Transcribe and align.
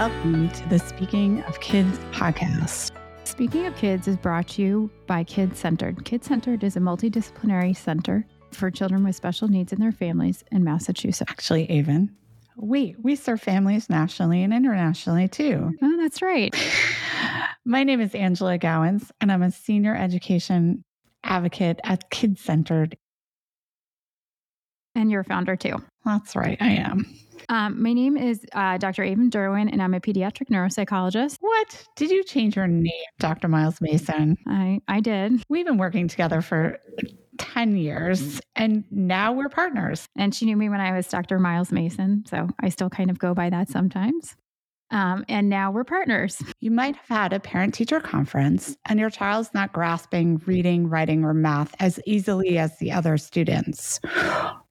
Welcome 0.00 0.48
to 0.48 0.68
the 0.70 0.78
Speaking 0.78 1.42
of 1.42 1.60
Kids 1.60 1.98
podcast. 2.10 2.90
Speaking 3.24 3.66
of 3.66 3.76
Kids 3.76 4.08
is 4.08 4.16
brought 4.16 4.48
to 4.48 4.62
you 4.62 4.90
by 5.06 5.22
Kids 5.22 5.58
Centered. 5.58 6.06
Kids 6.06 6.26
Centered 6.26 6.64
is 6.64 6.74
a 6.74 6.80
multidisciplinary 6.80 7.76
center 7.76 8.24
for 8.50 8.70
children 8.70 9.04
with 9.04 9.14
special 9.14 9.48
needs 9.48 9.74
and 9.74 9.82
their 9.82 9.92
families 9.92 10.42
in 10.52 10.64
Massachusetts. 10.64 11.30
Actually, 11.30 11.66
Eavan, 11.66 12.08
we 12.56 12.96
we 13.02 13.14
serve 13.14 13.42
families 13.42 13.90
nationally 13.90 14.42
and 14.42 14.54
internationally 14.54 15.28
too. 15.28 15.70
Oh, 15.82 15.96
that's 15.98 16.22
right. 16.22 16.54
My 17.66 17.84
name 17.84 18.00
is 18.00 18.14
Angela 18.14 18.56
Gowans, 18.56 19.12
and 19.20 19.30
I'm 19.30 19.42
a 19.42 19.50
senior 19.50 19.94
education 19.94 20.82
advocate 21.24 21.78
at 21.84 22.08
Kids 22.08 22.40
Centered. 22.40 22.96
And 24.94 25.10
you're 25.10 25.20
a 25.20 25.24
founder 25.24 25.56
too. 25.56 25.74
That's 26.06 26.34
right, 26.34 26.56
I 26.58 26.70
am. 26.70 27.04
Um, 27.50 27.82
my 27.82 27.92
name 27.92 28.16
is 28.16 28.46
uh, 28.52 28.78
Dr. 28.78 29.02
Eavan 29.02 29.28
Durwin, 29.28 29.68
and 29.72 29.82
I'm 29.82 29.92
a 29.92 30.00
pediatric 30.00 30.48
neuropsychologist. 30.50 31.38
What? 31.40 31.84
Did 31.96 32.12
you 32.12 32.22
change 32.22 32.54
your 32.54 32.68
name, 32.68 32.92
Dr. 33.18 33.48
Miles 33.48 33.80
Mason? 33.80 34.38
I, 34.46 34.80
I 34.86 35.00
did. 35.00 35.42
We've 35.48 35.66
been 35.66 35.76
working 35.76 36.06
together 36.06 36.42
for 36.42 36.78
10 37.38 37.76
years, 37.76 38.40
and 38.54 38.84
now 38.92 39.32
we're 39.32 39.48
partners. 39.48 40.06
And 40.16 40.32
she 40.32 40.46
knew 40.46 40.56
me 40.56 40.68
when 40.68 40.80
I 40.80 40.94
was 40.96 41.08
Dr. 41.08 41.40
Miles 41.40 41.72
Mason, 41.72 42.24
so 42.24 42.48
I 42.60 42.68
still 42.68 42.88
kind 42.88 43.10
of 43.10 43.18
go 43.18 43.34
by 43.34 43.50
that 43.50 43.68
sometimes. 43.68 44.36
Um, 44.92 45.24
and 45.28 45.48
now 45.48 45.72
we're 45.72 45.84
partners. 45.84 46.40
You 46.60 46.70
might 46.70 46.94
have 46.96 47.08
had 47.08 47.32
a 47.32 47.40
parent 47.40 47.74
teacher 47.74 48.00
conference 48.00 48.76
and 48.88 48.98
your 48.98 49.10
child's 49.10 49.54
not 49.54 49.72
grasping 49.72 50.40
reading, 50.46 50.88
writing, 50.88 51.24
or 51.24 51.32
math 51.32 51.74
as 51.78 52.00
easily 52.06 52.58
as 52.58 52.76
the 52.78 52.90
other 52.90 53.16
students. 53.16 54.00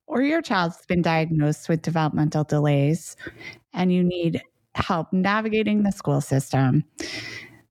Or 0.09 0.23
your 0.23 0.41
child's 0.41 0.83
been 0.87 1.03
diagnosed 1.03 1.69
with 1.69 1.83
developmental 1.83 2.43
delays 2.43 3.15
and 3.73 3.93
you 3.93 4.03
need 4.03 4.41
help 4.73 5.13
navigating 5.13 5.83
the 5.83 5.91
school 5.91 6.19
system. 6.19 6.83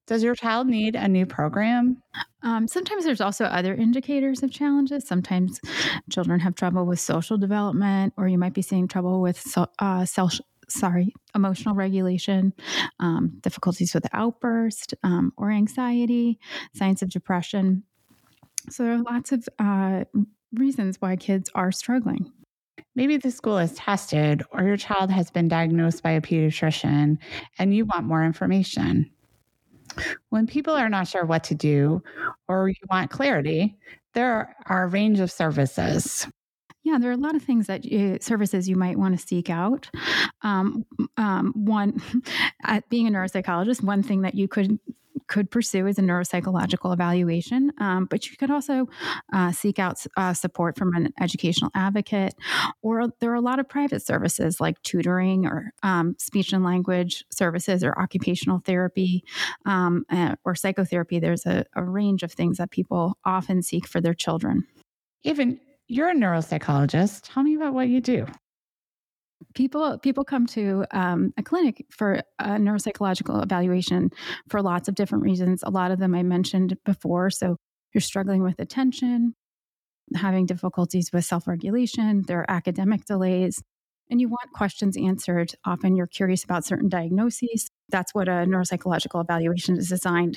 Does 0.06 0.22
your 0.22 0.36
child 0.36 0.68
need 0.68 0.94
a 0.94 1.08
new 1.08 1.26
program? 1.26 2.00
Um, 2.42 2.68
sometimes 2.68 3.04
there's 3.04 3.20
also 3.20 3.44
other 3.44 3.74
indicators 3.74 4.44
of 4.44 4.52
challenges. 4.52 5.06
Sometimes 5.06 5.60
children 6.10 6.38
have 6.38 6.54
trouble 6.54 6.86
with 6.86 7.00
social 7.00 7.38
development, 7.38 8.14
or 8.16 8.28
you 8.28 8.38
might 8.38 8.54
be 8.54 8.62
seeing 8.62 8.86
trouble 8.86 9.20
with 9.20 9.38
so, 9.38 9.66
uh, 9.80 10.04
self 10.04 10.38
sorry, 10.68 11.12
emotional 11.34 11.74
regulation, 11.74 12.52
um, 13.00 13.38
difficulties 13.40 13.92
with 13.94 14.06
outburst 14.12 14.94
um, 15.02 15.32
or 15.36 15.50
anxiety, 15.50 16.38
signs 16.72 17.02
of 17.02 17.10
depression. 17.10 17.82
So 18.70 18.84
there 18.84 18.92
are 18.92 19.02
lots 19.02 19.32
of 19.32 19.48
uh, 19.58 20.04
reasons 20.54 21.00
why 21.00 21.16
kids 21.16 21.50
are 21.54 21.72
struggling. 21.72 22.32
Maybe 22.94 23.16
the 23.16 23.30
school 23.30 23.58
is 23.58 23.74
tested 23.74 24.42
or 24.50 24.62
your 24.64 24.76
child 24.76 25.10
has 25.10 25.30
been 25.30 25.48
diagnosed 25.48 26.02
by 26.02 26.12
a 26.12 26.20
pediatrician 26.20 27.18
and 27.58 27.74
you 27.74 27.84
want 27.84 28.06
more 28.06 28.24
information. 28.24 29.10
When 30.30 30.46
people 30.46 30.74
are 30.74 30.88
not 30.88 31.08
sure 31.08 31.24
what 31.24 31.44
to 31.44 31.54
do 31.54 32.02
or 32.48 32.68
you 32.68 32.74
want 32.90 33.10
clarity, 33.10 33.76
there 34.14 34.56
are 34.66 34.84
a 34.84 34.88
range 34.88 35.20
of 35.20 35.30
services. 35.30 36.26
Yeah, 36.84 36.98
there 36.98 37.10
are 37.10 37.14
a 37.14 37.18
lot 37.18 37.34
of 37.34 37.42
things 37.42 37.66
that 37.66 37.84
you, 37.84 38.18
services 38.20 38.68
you 38.68 38.76
might 38.76 38.98
want 38.98 39.18
to 39.18 39.26
seek 39.26 39.50
out. 39.50 39.90
Um, 40.42 40.86
um, 41.16 41.52
one, 41.54 42.00
at 42.64 42.88
being 42.88 43.06
a 43.06 43.10
neuropsychologist, 43.10 43.82
one 43.82 44.02
thing 44.02 44.22
that 44.22 44.34
you 44.34 44.48
could 44.48 44.78
could 45.28 45.50
pursue 45.50 45.86
is 45.86 45.98
a 45.98 46.02
neuropsychological 46.02 46.92
evaluation, 46.92 47.72
um, 47.78 48.06
but 48.06 48.28
you 48.30 48.36
could 48.36 48.50
also 48.50 48.88
uh, 49.32 49.52
seek 49.52 49.78
out 49.78 50.04
uh, 50.16 50.34
support 50.34 50.76
from 50.76 50.94
an 50.94 51.12
educational 51.20 51.70
advocate, 51.74 52.34
or 52.82 53.08
there 53.20 53.30
are 53.30 53.34
a 53.34 53.40
lot 53.40 53.58
of 53.58 53.68
private 53.68 54.04
services 54.04 54.60
like 54.60 54.80
tutoring 54.82 55.46
or 55.46 55.72
um, 55.82 56.14
speech 56.18 56.52
and 56.52 56.64
language 56.64 57.24
services 57.30 57.84
or 57.84 57.98
occupational 58.00 58.60
therapy 58.64 59.22
um, 59.66 60.04
uh, 60.10 60.34
or 60.44 60.54
psychotherapy. 60.54 61.18
There's 61.18 61.46
a, 61.46 61.64
a 61.74 61.84
range 61.84 62.22
of 62.22 62.32
things 62.32 62.58
that 62.58 62.70
people 62.70 63.16
often 63.24 63.62
seek 63.62 63.86
for 63.86 64.00
their 64.00 64.14
children. 64.14 64.66
Eavan 65.24 65.58
you're 65.88 66.10
a 66.10 66.14
neuropsychologist. 66.14 67.22
Tell 67.24 67.42
me 67.42 67.54
about 67.56 67.72
what 67.72 67.88
you 67.88 68.02
do. 68.02 68.26
People 69.54 69.98
people 69.98 70.24
come 70.24 70.46
to 70.48 70.84
um, 70.90 71.32
a 71.36 71.42
clinic 71.42 71.86
for 71.90 72.22
a 72.38 72.50
neuropsychological 72.50 73.42
evaluation 73.42 74.10
for 74.48 74.62
lots 74.62 74.88
of 74.88 74.94
different 74.94 75.24
reasons. 75.24 75.62
A 75.62 75.70
lot 75.70 75.90
of 75.90 75.98
them 75.98 76.14
I 76.14 76.22
mentioned 76.22 76.76
before. 76.84 77.30
So 77.30 77.56
you're 77.94 78.00
struggling 78.00 78.42
with 78.42 78.58
attention, 78.58 79.34
having 80.14 80.46
difficulties 80.46 81.10
with 81.12 81.24
self 81.24 81.46
regulation, 81.46 82.24
there 82.26 82.40
are 82.40 82.50
academic 82.50 83.04
delays, 83.04 83.62
and 84.10 84.20
you 84.20 84.28
want 84.28 84.52
questions 84.54 84.96
answered. 84.96 85.52
Often 85.64 85.96
you're 85.96 86.06
curious 86.06 86.44
about 86.44 86.64
certain 86.64 86.88
diagnoses. 86.88 87.70
That's 87.88 88.14
what 88.14 88.28
a 88.28 88.44
neuropsychological 88.46 89.22
evaluation 89.22 89.76
is 89.76 89.88
designed 89.88 90.36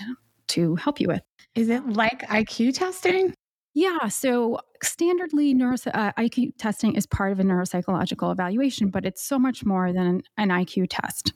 to 0.49 0.75
help 0.75 0.99
you 0.99 1.07
with. 1.07 1.21
Is 1.55 1.69
it 1.69 1.87
like 1.87 2.21
IQ 2.23 2.75
testing? 2.75 3.33
Yeah. 3.73 4.09
So, 4.09 4.59
standardly, 4.83 5.55
neuro, 5.55 5.75
uh, 5.93 6.11
IQ 6.17 6.57
testing 6.57 6.95
is 6.95 7.05
part 7.05 7.31
of 7.31 7.39
a 7.39 7.43
neuropsychological 7.43 8.31
evaluation, 8.31 8.89
but 8.89 9.05
it's 9.05 9.23
so 9.23 9.39
much 9.39 9.63
more 9.63 9.93
than 9.93 10.05
an, 10.07 10.23
an 10.37 10.49
IQ 10.49 10.87
test. 10.89 11.33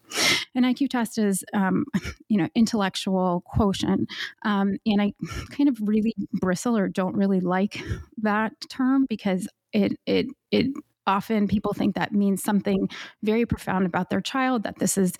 An 0.53 0.63
IQ 0.63 0.89
test 0.89 1.17
is, 1.17 1.45
um, 1.53 1.85
you 2.27 2.37
know, 2.37 2.49
intellectual 2.53 3.41
quotient, 3.45 4.09
um, 4.43 4.77
and 4.85 5.01
I 5.01 5.13
kind 5.51 5.69
of 5.69 5.77
really 5.81 6.13
bristle 6.33 6.77
or 6.77 6.89
don't 6.89 7.15
really 7.15 7.39
like 7.39 7.81
that 8.17 8.53
term 8.69 9.05
because 9.09 9.47
it 9.71 9.97
it 10.05 10.27
it 10.51 10.67
often 11.07 11.47
people 11.47 11.73
think 11.73 11.95
that 11.95 12.11
means 12.11 12.43
something 12.43 12.89
very 13.23 13.45
profound 13.45 13.85
about 13.85 14.09
their 14.09 14.21
child 14.21 14.63
that 14.63 14.79
this 14.79 14.97
is 14.97 15.13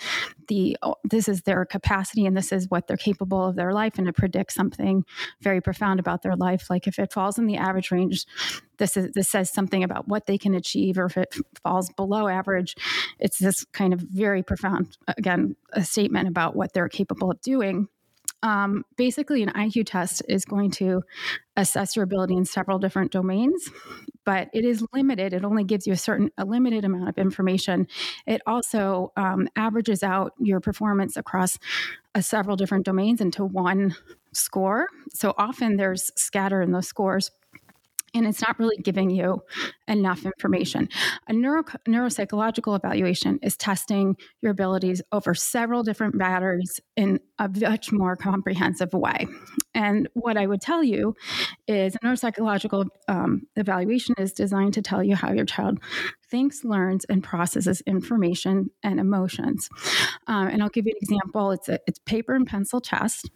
the 0.47 0.77
oh, 0.81 0.95
this 1.03 1.27
is 1.27 1.41
their 1.41 1.65
capacity 1.65 2.25
and 2.25 2.35
this 2.35 2.51
is 2.51 2.69
what 2.69 2.87
they're 2.87 2.97
capable 2.97 3.45
of 3.45 3.55
their 3.55 3.73
life 3.73 3.97
and 3.97 4.07
to 4.07 4.13
predict 4.13 4.51
something 4.51 5.03
very 5.41 5.61
profound 5.61 5.99
about 5.99 6.21
their 6.21 6.35
life. 6.35 6.69
Like 6.69 6.87
if 6.87 6.99
it 6.99 7.13
falls 7.13 7.37
in 7.37 7.45
the 7.45 7.57
average 7.57 7.91
range 7.91 8.25
this 8.77 8.97
is 8.97 9.11
this 9.13 9.29
says 9.29 9.51
something 9.51 9.83
about 9.83 10.07
what 10.07 10.25
they 10.25 10.37
can 10.37 10.53
achieve 10.53 10.97
or 10.97 11.05
if 11.05 11.17
it 11.17 11.33
falls 11.63 11.89
below 11.91 12.27
average 12.27 12.75
it's 13.19 13.37
this 13.39 13.65
kind 13.65 13.93
of 13.93 14.01
very 14.01 14.43
profound 14.43 14.97
again 15.07 15.55
a 15.73 15.83
statement 15.83 16.27
about 16.27 16.55
what 16.55 16.73
they're 16.73 16.89
capable 16.89 17.31
of 17.31 17.39
doing 17.41 17.87
um, 18.45 18.85
basically, 18.95 19.41
an 19.41 19.49
IQ 19.49 19.87
test 19.87 20.21
is 20.29 20.45
going 20.45 20.69
to 20.71 21.01
assess 21.57 21.95
your 21.95 22.03
ability 22.03 22.35
in 22.35 22.45
several 22.45 22.77
different 22.77 23.11
domains, 23.11 23.71
but 24.23 24.49
it 24.53 24.63
is 24.63 24.85
limited. 24.93 25.33
It 25.33 25.43
only 25.43 25.63
gives 25.63 25.87
you 25.87 25.93
a 25.93 25.97
certain, 25.97 26.29
a 26.37 26.45
limited 26.45 26.85
amount 26.85 27.09
of 27.09 27.17
information. 27.17 27.87
It 28.27 28.41
also 28.45 29.11
um, 29.17 29.49
averages 29.55 30.03
out 30.03 30.33
your 30.39 30.59
performance 30.59 31.17
across 31.17 31.57
uh, 32.13 32.21
several 32.21 32.55
different 32.55 32.85
domains 32.85 33.19
into 33.19 33.43
one 33.43 33.95
score. 34.31 34.89
So 35.11 35.33
often 35.39 35.77
there's 35.77 36.11
scatter 36.15 36.61
in 36.61 36.71
those 36.71 36.87
scores 36.87 37.31
and 38.15 38.25
it's 38.25 38.41
not 38.41 38.57
really 38.57 38.77
giving 38.77 39.09
you 39.09 39.43
enough 39.87 40.25
information. 40.25 40.89
A 41.27 41.33
neuro, 41.33 41.63
neuropsychological 41.87 42.75
evaluation 42.75 43.39
is 43.43 43.57
testing 43.57 44.15
your 44.41 44.51
abilities 44.51 45.01
over 45.11 45.35
several 45.35 45.83
different 45.83 46.15
matters 46.15 46.79
in 46.95 47.19
a 47.37 47.49
much 47.49 47.91
more 47.91 48.15
comprehensive 48.15 48.93
way. 48.93 49.27
And 49.73 50.07
what 50.13 50.37
I 50.37 50.47
would 50.47 50.61
tell 50.61 50.83
you 50.83 51.15
is 51.67 51.95
a 51.95 51.99
neuropsychological 51.99 52.87
um, 53.07 53.43
evaluation 53.55 54.15
is 54.17 54.31
designed 54.31 54.73
to 54.75 54.81
tell 54.81 55.03
you 55.03 55.15
how 55.15 55.31
your 55.33 55.45
child 55.45 55.79
thinks, 56.29 56.63
learns, 56.63 57.05
and 57.05 57.23
processes 57.23 57.81
information 57.85 58.69
and 58.81 58.99
emotions. 58.99 59.69
Um, 60.27 60.47
and 60.47 60.63
I'll 60.63 60.69
give 60.69 60.85
you 60.85 60.93
an 60.93 60.99
example. 61.01 61.51
It's 61.51 61.69
a 61.69 61.79
it's 61.85 61.99
paper 61.99 62.33
and 62.33 62.47
pencil 62.47 62.79
test 62.79 63.29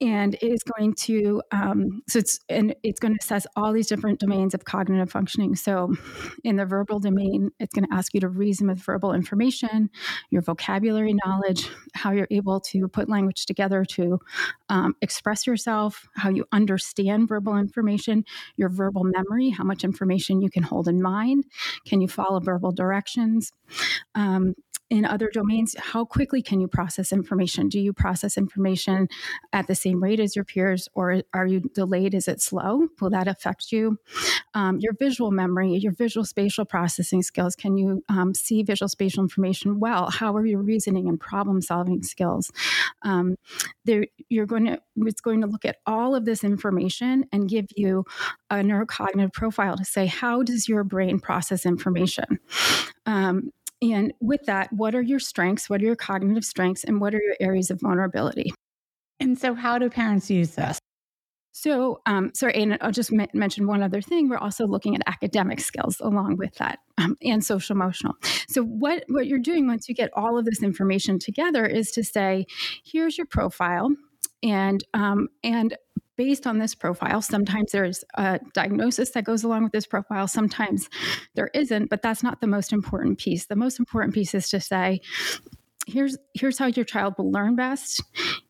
and 0.00 0.34
it 0.34 0.52
is 0.52 0.62
going 0.62 0.94
to 0.94 1.42
um, 1.52 2.02
so 2.08 2.18
it's 2.18 2.40
and 2.48 2.74
it's 2.82 2.98
going 3.00 3.12
to 3.12 3.18
assess 3.20 3.46
all 3.56 3.72
these 3.72 3.86
different 3.86 4.18
domains 4.18 4.54
of 4.54 4.64
cognitive 4.64 5.10
functioning. 5.10 5.54
So 5.54 5.94
in 6.44 6.56
the 6.56 6.64
verbal 6.64 7.00
domain 7.00 7.50
it's 7.58 7.74
going 7.74 7.86
to 7.88 7.94
ask 7.94 8.14
you 8.14 8.20
to 8.20 8.28
reason 8.28 8.68
with 8.68 8.78
verbal 8.78 9.12
information 9.12 9.90
your 10.30 10.42
vocabulary 10.42 11.14
knowledge 11.24 11.68
how 11.94 12.12
you're 12.12 12.28
able 12.30 12.60
to 12.60 12.88
put 12.88 13.08
language 13.08 13.46
together 13.46 13.84
to 13.84 14.18
um, 14.68 14.94
express 15.02 15.46
yourself 15.46 16.08
how 16.16 16.30
you 16.30 16.44
understand 16.52 17.28
verbal 17.28 17.56
information 17.56 18.24
your 18.56 18.68
verbal 18.68 19.04
memory 19.04 19.50
how 19.50 19.64
much 19.64 19.84
information 19.84 20.40
you 20.40 20.50
can 20.50 20.62
hold 20.62 20.88
in 20.88 21.02
mind. 21.02 21.44
Can 21.86 22.00
you 22.00 22.08
follow 22.08 22.40
verbal 22.40 22.72
directions? 22.72 23.52
Um, 24.14 24.54
in 24.90 25.04
other 25.04 25.30
domains, 25.32 25.76
how 25.78 26.04
quickly 26.04 26.42
can 26.42 26.60
you 26.60 26.66
process 26.66 27.12
information? 27.12 27.68
Do 27.68 27.78
you 27.78 27.92
process 27.92 28.36
information 28.36 29.08
at 29.52 29.68
the 29.68 29.74
same 29.76 30.02
rate 30.02 30.18
as 30.18 30.34
your 30.34 30.44
peers, 30.44 30.88
or 30.94 31.22
are 31.32 31.46
you 31.46 31.60
delayed? 31.60 32.12
Is 32.12 32.26
it 32.26 32.42
slow? 32.42 32.88
Will 33.00 33.10
that 33.10 33.28
affect 33.28 33.70
you? 33.70 33.98
Um, 34.54 34.78
your 34.80 34.92
visual 34.94 35.30
memory, 35.30 35.76
your 35.76 35.92
visual 35.92 36.24
spatial 36.24 36.64
processing 36.64 37.22
skills. 37.22 37.54
Can 37.54 37.76
you 37.76 38.02
um, 38.08 38.34
see 38.34 38.64
visual 38.64 38.88
spatial 38.88 39.22
information 39.22 39.78
well? 39.78 40.10
How 40.10 40.34
are 40.34 40.44
your 40.44 40.60
reasoning 40.60 41.08
and 41.08 41.20
problem 41.20 41.62
solving 41.62 42.02
skills? 42.02 42.50
Um, 43.02 43.36
you're 44.28 44.46
going 44.46 44.66
to 44.66 44.80
it's 44.96 45.20
going 45.20 45.40
to 45.40 45.46
look 45.46 45.64
at 45.64 45.76
all 45.86 46.14
of 46.14 46.24
this 46.24 46.44
information 46.44 47.24
and 47.32 47.48
give 47.48 47.66
you 47.76 48.04
a 48.50 48.56
neurocognitive 48.56 49.32
profile 49.32 49.76
to 49.76 49.84
say 49.84 50.06
how 50.06 50.42
does 50.42 50.68
your 50.68 50.84
brain 50.84 51.20
process 51.20 51.64
information. 51.64 52.38
Um, 53.06 53.50
And 53.82 54.12
with 54.20 54.44
that, 54.44 54.72
what 54.72 54.94
are 54.94 55.02
your 55.02 55.18
strengths? 55.18 55.70
What 55.70 55.80
are 55.80 55.84
your 55.84 55.96
cognitive 55.96 56.44
strengths? 56.44 56.84
And 56.84 57.00
what 57.00 57.14
are 57.14 57.20
your 57.22 57.36
areas 57.40 57.70
of 57.70 57.80
vulnerability? 57.80 58.52
And 59.18 59.38
so, 59.38 59.54
how 59.54 59.78
do 59.78 59.88
parents 59.88 60.30
use 60.30 60.54
this? 60.54 60.78
So, 61.52 62.00
um, 62.06 62.30
sorry, 62.34 62.54
and 62.54 62.78
I'll 62.80 62.92
just 62.92 63.12
m- 63.12 63.26
mention 63.34 63.66
one 63.66 63.82
other 63.82 64.00
thing. 64.00 64.28
We're 64.28 64.38
also 64.38 64.66
looking 64.66 64.94
at 64.94 65.02
academic 65.06 65.60
skills 65.60 66.00
along 66.00 66.36
with 66.36 66.54
that, 66.56 66.78
um, 66.96 67.16
and 67.22 67.44
social 67.44 67.74
emotional. 67.74 68.14
So, 68.48 68.62
what 68.62 69.04
what 69.08 69.26
you're 69.26 69.38
doing 69.38 69.66
once 69.66 69.88
you 69.88 69.94
get 69.94 70.10
all 70.14 70.38
of 70.38 70.44
this 70.44 70.62
information 70.62 71.18
together 71.18 71.66
is 71.66 71.90
to 71.92 72.04
say, 72.04 72.46
here's 72.84 73.18
your 73.18 73.26
profile, 73.26 73.90
and 74.42 74.82
um, 74.94 75.28
and 75.42 75.76
based 76.20 76.46
on 76.46 76.58
this 76.58 76.74
profile. 76.74 77.22
Sometimes 77.22 77.72
there's 77.72 78.04
a 78.14 78.38
diagnosis 78.52 79.08
that 79.12 79.24
goes 79.24 79.42
along 79.42 79.62
with 79.62 79.72
this 79.72 79.86
profile, 79.86 80.28
sometimes 80.28 80.86
there 81.34 81.48
isn't, 81.54 81.88
but 81.88 82.02
that's 82.02 82.22
not 82.22 82.42
the 82.42 82.46
most 82.46 82.74
important 82.74 83.16
piece. 83.16 83.46
The 83.46 83.56
most 83.56 83.78
important 83.78 84.12
piece 84.12 84.34
is 84.34 84.50
to 84.50 84.60
say, 84.60 85.00
here's 85.86 86.18
here's 86.34 86.58
how 86.58 86.66
your 86.66 86.84
child 86.84 87.14
will 87.16 87.32
learn 87.32 87.56
best. 87.56 88.02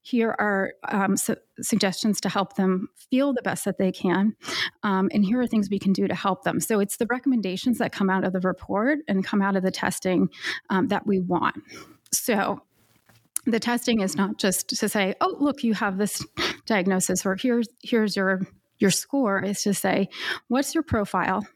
Here 0.02 0.34
are 0.40 0.72
um, 0.88 1.17
su- 1.17 1.37
suggestions 1.61 2.20
to 2.22 2.28
help 2.28 2.56
them 2.56 2.88
feel 3.08 3.32
the 3.32 3.43
best 3.43 3.64
that 3.67 3.78
they 3.78 3.93
can, 3.93 4.34
um, 4.82 5.08
and 5.14 5.25
here 5.25 5.40
are 5.40 5.46
things 5.46 5.70
we 5.70 5.78
can 5.78 5.93
do 5.93 6.08
to 6.08 6.14
help 6.17 6.43
them. 6.43 6.58
So 6.58 6.81
it's 6.81 6.96
the 6.96 7.06
recommendations 7.08 7.78
that 7.78 7.93
come 7.93 8.11
out 8.11 8.25
of 8.25 8.32
the 8.32 8.40
report 8.40 8.99
and 9.06 9.25
come 9.25 9.43
out 9.43 9.55
of 9.55 9.62
the 9.62 9.70
testing 9.70 10.28
um, 10.70 10.88
that 10.88 11.06
we 11.06 11.20
want. 11.20 11.55
So 12.11 12.62
the 13.50 13.61
testing 13.61 14.00
is 14.00 14.17
not 14.17 14.38
just 14.38 14.69
to 14.69 14.88
say, 14.88 15.14
"Oh, 15.20 15.37
look, 15.38 15.62
you 15.62 15.75
have 15.75 15.99
this 15.99 16.25
diagnosis," 16.67 17.25
or 17.26 17.37
"Here's 17.37 17.69
here's 17.82 18.17
your 18.17 18.41
your 18.79 18.91
score." 18.91 19.43
Is 19.43 19.62
to 19.62 19.75
say, 19.75 20.08
"What's 20.49 20.75
your 20.75 20.82
profile?" 20.82 21.47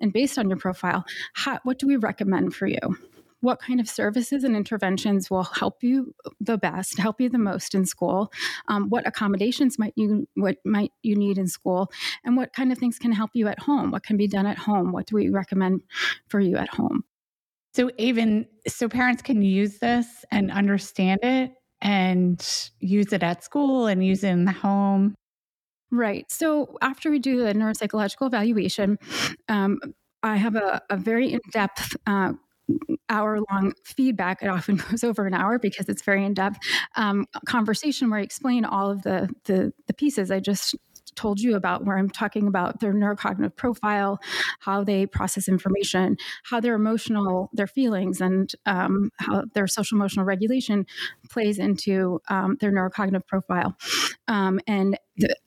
And 0.00 0.12
based 0.12 0.38
on 0.38 0.48
your 0.48 0.58
profile, 0.58 1.04
how, 1.34 1.60
what 1.62 1.78
do 1.78 1.86
we 1.86 1.96
recommend 1.96 2.54
for 2.54 2.66
you? 2.66 2.96
what 3.42 3.60
kind 3.60 3.80
of 3.80 3.88
services 3.88 4.44
and 4.44 4.56
interventions 4.56 5.28
will 5.28 5.42
help 5.42 5.82
you 5.82 6.14
the 6.40 6.56
best, 6.56 6.98
help 6.98 7.20
you 7.20 7.28
the 7.28 7.38
most 7.38 7.74
in 7.74 7.84
school, 7.84 8.32
um, 8.68 8.88
what 8.88 9.06
accommodations 9.06 9.78
might 9.78 9.92
you 9.96 10.26
what 10.34 10.56
might 10.64 10.92
you 11.02 11.16
need 11.16 11.38
in 11.38 11.48
school, 11.48 11.90
and 12.24 12.36
what 12.36 12.52
kind 12.52 12.72
of 12.72 12.78
things 12.78 12.98
can 12.98 13.12
help 13.12 13.30
you 13.34 13.48
at 13.48 13.58
home. 13.58 13.90
What 13.90 14.04
can 14.04 14.16
be 14.16 14.28
done 14.28 14.46
at 14.46 14.58
home? 14.58 14.92
What 14.92 15.06
do 15.06 15.16
we 15.16 15.28
recommend 15.28 15.82
for 16.28 16.40
you 16.40 16.56
at 16.56 16.68
home? 16.68 17.04
So 17.74 17.90
even 17.98 18.46
so, 18.66 18.88
parents 18.88 19.22
can 19.22 19.42
use 19.42 19.78
this 19.78 20.06
and 20.30 20.50
understand 20.50 21.20
it 21.22 21.52
and 21.80 22.46
use 22.80 23.12
it 23.12 23.22
at 23.22 23.42
school 23.42 23.86
and 23.86 24.04
use 24.04 24.22
it 24.24 24.28
in 24.28 24.44
the 24.44 24.52
home. 24.52 25.14
Right. 25.90 26.30
So 26.30 26.76
after 26.80 27.10
we 27.10 27.18
do 27.18 27.44
the 27.44 27.52
neuropsychological 27.52 28.26
evaluation, 28.26 28.98
um, 29.48 29.78
I 30.22 30.36
have 30.36 30.54
a, 30.56 30.80
a 30.90 30.96
very 30.96 31.32
in 31.32 31.40
depth 31.50 31.96
uh, 32.06 32.32
hour 33.08 33.40
long 33.50 33.72
feedback. 33.84 34.42
It 34.42 34.48
often 34.48 34.76
goes 34.90 35.04
over 35.04 35.26
an 35.26 35.34
hour 35.34 35.58
because 35.58 35.88
it's 35.88 36.02
very 36.02 36.24
in 36.24 36.34
depth 36.34 36.58
um, 36.96 37.26
conversation 37.46 38.10
where 38.10 38.20
I 38.20 38.22
explain 38.22 38.64
all 38.64 38.90
of 38.90 39.02
the, 39.02 39.28
the, 39.44 39.72
the 39.86 39.94
pieces 39.94 40.30
I 40.30 40.40
just 40.40 40.74
told 41.14 41.40
you 41.40 41.56
about, 41.56 41.84
where 41.84 41.98
I'm 41.98 42.10
talking 42.10 42.46
about 42.46 42.80
their 42.80 42.92
neurocognitive 42.92 43.56
profile, 43.56 44.20
how 44.60 44.84
they 44.84 45.06
process 45.06 45.48
information, 45.48 46.16
how 46.44 46.60
their 46.60 46.74
emotional, 46.74 47.50
their 47.52 47.66
feelings, 47.66 48.20
and 48.20 48.52
um, 48.66 49.10
how 49.18 49.44
their 49.54 49.66
social 49.66 49.96
emotional 49.96 50.24
regulation 50.24 50.86
plays 51.30 51.58
into 51.58 52.20
um, 52.28 52.56
their 52.60 52.72
neurocognitive 52.72 53.26
profile. 53.26 53.76
Um, 54.28 54.60
and 54.66 54.98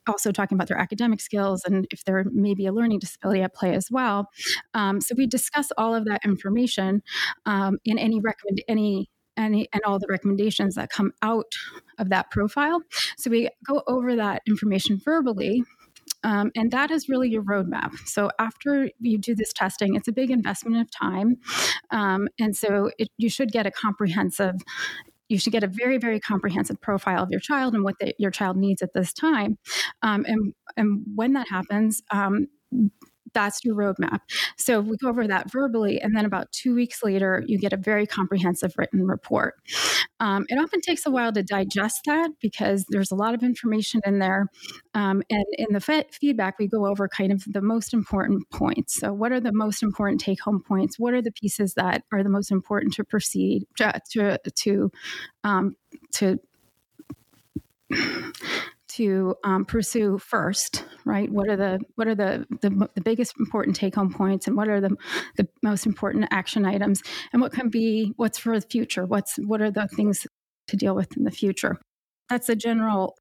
also 0.07 0.31
talking 0.31 0.55
about 0.55 0.67
their 0.67 0.77
academic 0.77 1.19
skills 1.19 1.63
and 1.65 1.87
if 1.91 2.03
there 2.05 2.23
may 2.31 2.53
be 2.53 2.67
a 2.67 2.71
learning 2.71 2.99
disability 2.99 3.41
at 3.41 3.53
play 3.55 3.73
as 3.73 3.89
well. 3.89 4.29
Um, 4.73 5.01
so 5.01 5.15
we 5.17 5.25
discuss 5.25 5.71
all 5.77 5.95
of 5.95 6.05
that 6.05 6.21
information 6.23 7.01
um, 7.45 7.79
in 7.83 7.97
any 7.97 8.19
recommend 8.19 8.61
any 8.67 9.09
any 9.37 9.67
and 9.73 9.81
all 9.85 9.99
the 9.99 10.07
recommendations 10.09 10.75
that 10.75 10.89
come 10.89 11.11
out 11.21 11.51
of 11.97 12.09
that 12.09 12.31
profile. 12.31 12.81
So 13.17 13.29
we 13.29 13.49
go 13.65 13.83
over 13.87 14.15
that 14.15 14.41
information 14.47 14.99
verbally. 15.03 15.63
Um, 16.23 16.51
and 16.55 16.71
that 16.71 16.91
is 16.91 17.07
really 17.07 17.29
your 17.29 17.43
roadmap. 17.43 17.95
So 18.05 18.31
after 18.39 18.89
you 18.99 19.17
do 19.17 19.35
this 19.35 19.53
testing, 19.53 19.95
it's 19.95 20.07
a 20.07 20.11
big 20.11 20.31
investment 20.31 20.81
of 20.81 20.89
time, 20.89 21.37
um, 21.91 22.27
and 22.39 22.55
so 22.55 22.89
it, 22.97 23.09
you 23.17 23.29
should 23.29 23.51
get 23.51 23.65
a 23.65 23.71
comprehensive 23.71 24.55
you 25.27 25.39
should 25.39 25.53
get 25.53 25.63
a 25.63 25.67
very 25.67 25.97
very 25.97 26.19
comprehensive 26.19 26.79
profile 26.81 27.23
of 27.23 27.31
your 27.31 27.39
child 27.39 27.73
and 27.73 27.83
what 27.83 27.95
the, 27.99 28.13
your 28.19 28.29
child 28.29 28.57
needs 28.57 28.83
at 28.83 28.93
this 28.93 29.11
time 29.11 29.57
um, 30.03 30.23
and 30.27 30.53
and 30.77 31.03
when 31.15 31.33
that 31.33 31.47
happens 31.49 32.03
um, 32.11 32.47
that's 33.35 33.63
your 33.63 33.75
roadmap. 33.75 34.21
So 34.57 34.81
we 34.81 34.97
go 34.97 35.09
over 35.09 35.27
that 35.27 35.51
verbally, 35.51 36.01
and 36.01 36.15
then 36.15 36.25
about 36.25 36.51
two 36.51 36.73
weeks 36.73 37.03
later, 37.03 37.43
you 37.45 37.59
get 37.59 37.73
a 37.73 37.77
very 37.77 38.07
comprehensive 38.07 38.73
written 38.77 39.05
report. 39.05 39.53
Um, 40.19 40.45
it 40.49 40.55
often 40.55 40.81
takes 40.81 41.05
a 41.05 41.11
while 41.11 41.31
to 41.33 41.43
digest 41.43 42.01
that 42.05 42.31
because 42.41 42.85
there's 42.89 43.11
a 43.11 43.15
lot 43.15 43.35
of 43.35 43.43
information 43.43 44.01
in 44.05 44.19
there. 44.19 44.47
Um, 44.93 45.21
and 45.29 45.45
in 45.57 45.67
the 45.71 45.81
fe- 45.81 46.07
feedback, 46.11 46.57
we 46.57 46.67
go 46.67 46.87
over 46.87 47.07
kind 47.07 47.31
of 47.31 47.43
the 47.45 47.61
most 47.61 47.93
important 47.93 48.49
points. 48.49 48.95
So, 48.95 49.13
what 49.13 49.31
are 49.31 49.41
the 49.41 49.53
most 49.53 49.83
important 49.83 50.21
take 50.21 50.41
home 50.41 50.63
points? 50.65 50.97
What 50.97 51.13
are 51.13 51.21
the 51.21 51.31
pieces 51.31 51.73
that 51.75 52.03
are 52.11 52.23
the 52.23 52.29
most 52.29 52.51
important 52.51 52.93
to 52.95 53.03
proceed 53.03 53.65
to 53.77 54.39
to, 54.55 54.91
um, 55.43 55.75
to 56.13 56.39
to 58.97 59.35
um, 59.43 59.65
pursue 59.65 60.17
first 60.17 60.85
right? 61.05 61.31
What 61.31 61.47
are 61.49 61.55
the 61.55 61.79
what 61.95 62.07
are 62.07 62.15
the 62.15 62.45
the, 62.61 62.89
the 62.95 63.01
biggest 63.01 63.35
important 63.39 63.75
take 63.75 63.95
home 63.95 64.11
points 64.11 64.47
and 64.47 64.57
what 64.57 64.67
are 64.67 64.81
the 64.81 64.95
the 65.37 65.47
most 65.63 65.85
important 65.85 66.27
action 66.31 66.65
items? 66.65 67.01
And 67.31 67.41
what 67.41 67.53
can 67.53 67.69
be 67.69 68.11
what's 68.17 68.39
for 68.39 68.59
the 68.59 68.67
future? 68.67 69.05
What's 69.05 69.37
what 69.37 69.61
are 69.61 69.71
the 69.71 69.87
things 69.87 70.27
to 70.67 70.75
deal 70.75 70.95
with 70.95 71.15
in 71.15 71.23
the 71.23 71.31
future? 71.31 71.77
That's 72.29 72.49
a 72.49 72.55
general 72.55 73.15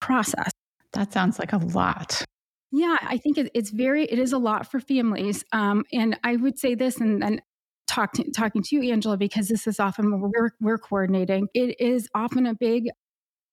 process. 0.00 0.50
That 0.94 1.12
sounds 1.12 1.38
like 1.38 1.52
a 1.52 1.58
lot. 1.58 2.24
Yeah 2.72 2.96
i 3.02 3.16
think 3.18 3.38
it, 3.38 3.50
it's 3.54 3.70
very 3.70 4.04
it 4.06 4.18
is 4.18 4.32
a 4.32 4.38
lot 4.38 4.70
for 4.70 4.80
families. 4.80 5.44
Um, 5.52 5.84
and 5.92 6.18
i 6.24 6.36
would 6.36 6.58
say 6.58 6.74
this 6.74 6.98
and 7.00 7.22
then 7.22 7.40
talk 7.86 8.12
to, 8.14 8.28
talking 8.32 8.62
to 8.62 8.76
you 8.76 8.92
angela 8.92 9.16
because 9.16 9.46
this 9.46 9.66
is 9.66 9.78
often 9.78 10.20
we're, 10.20 10.50
we're 10.60 10.78
coordinating. 10.78 11.46
It 11.54 11.80
is 11.80 12.08
often 12.14 12.46
a 12.46 12.54
big 12.54 12.88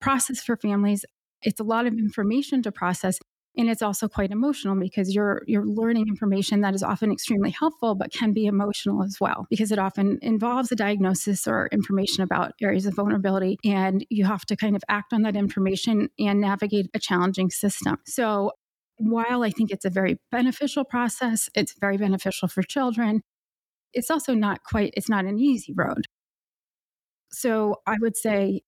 process 0.02 0.42
for 0.42 0.58
families 0.58 1.06
it's 1.44 1.60
a 1.60 1.64
lot 1.64 1.86
of 1.86 1.94
information 1.94 2.62
to 2.64 2.72
process 2.72 3.20
and 3.56 3.70
it's 3.70 3.82
also 3.82 4.08
quite 4.08 4.32
emotional 4.32 4.76
because 4.76 5.14
you're 5.14 5.44
you're 5.48 5.66
learning 5.66 6.08
information 6.08 6.62
that 6.62 6.74
is 6.74 6.84
often 6.84 7.12
extremely 7.12 7.52
helpful 7.52 7.96
but 7.96 8.12
can 8.12 8.34
be 8.34 8.46
emotional 8.46 9.04
as 9.04 9.18
well 9.20 9.46
because 9.50 9.72
it 9.72 9.80
often 9.80 10.18
involves 10.22 10.72
a 10.72 10.76
diagnosis 10.76 11.48
or 11.48 11.70
information 11.72 12.24
about 12.24 12.54
areas 12.62 12.86
of 12.86 12.96
vulnerability 12.96 13.58
and 13.64 14.06
you 14.10 14.26
have 14.26 14.46
to 14.46 14.56
kind 14.56 14.76
of 14.76 14.84
act 14.90 15.14
on 15.14 15.22
that 15.22 15.36
information 15.36 16.10
and 16.20 16.42
navigate 16.42 16.90
a 16.94 17.00
challenging 17.00 17.50
system. 17.50 17.98
So 18.06 18.52
while 18.98 19.44
i 19.44 19.50
think 19.50 19.72
it's 19.72 19.86
a 19.86 19.90
very 19.90 20.20
beneficial 20.32 20.84
process 20.86 21.50
it's 21.56 21.74
very 21.80 21.98
beneficial 21.98 22.48
for 22.48 22.62
children 22.62 23.22
it's 23.92 24.12
also 24.12 24.36
not 24.36 24.64
quite 24.64 24.94
it's 24.96 25.10
not 25.10 25.26
an 25.26 25.40
easy 25.40 25.74
road. 25.74 26.06
So 27.32 27.78
i 27.86 27.98
would 28.00 28.16
say 28.16 28.62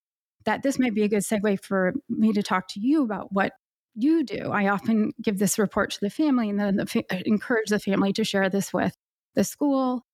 that 0.45 0.63
this 0.63 0.79
might 0.79 0.93
be 0.93 1.03
a 1.03 1.07
good 1.07 1.23
segue 1.23 1.63
for 1.63 1.93
me 2.09 2.33
to 2.33 2.43
talk 2.43 2.67
to 2.69 2.79
you 2.79 3.03
about 3.03 3.31
what 3.31 3.53
you 3.95 4.23
do. 4.23 4.51
I 4.51 4.67
often 4.67 5.13
give 5.21 5.39
this 5.39 5.57
report 5.57 5.91
to 5.91 5.99
the 6.01 6.09
family 6.09 6.49
and 6.49 6.59
then 6.59 6.75
the 6.75 6.85
fa- 6.85 7.03
uh, 7.11 7.19
encourage 7.25 7.69
the 7.69 7.79
family 7.79 8.13
to 8.13 8.23
share 8.23 8.49
this 8.49 8.73
with 8.73 8.95
the 9.35 9.43
school. 9.43 10.05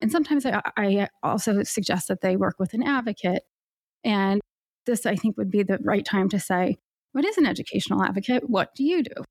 And 0.00 0.12
sometimes 0.12 0.44
I, 0.44 0.60
I 0.76 1.08
also 1.22 1.62
suggest 1.62 2.08
that 2.08 2.20
they 2.20 2.36
work 2.36 2.56
with 2.58 2.74
an 2.74 2.82
advocate. 2.82 3.42
And 4.04 4.40
this, 4.84 5.06
I 5.06 5.16
think, 5.16 5.36
would 5.36 5.50
be 5.50 5.62
the 5.62 5.78
right 5.82 6.04
time 6.04 6.28
to 6.30 6.40
say, 6.40 6.76
What 7.12 7.24
is 7.24 7.38
an 7.38 7.46
educational 7.46 8.02
advocate? 8.02 8.48
What 8.50 8.74
do 8.74 8.84
you 8.84 9.02
do? 9.02 9.24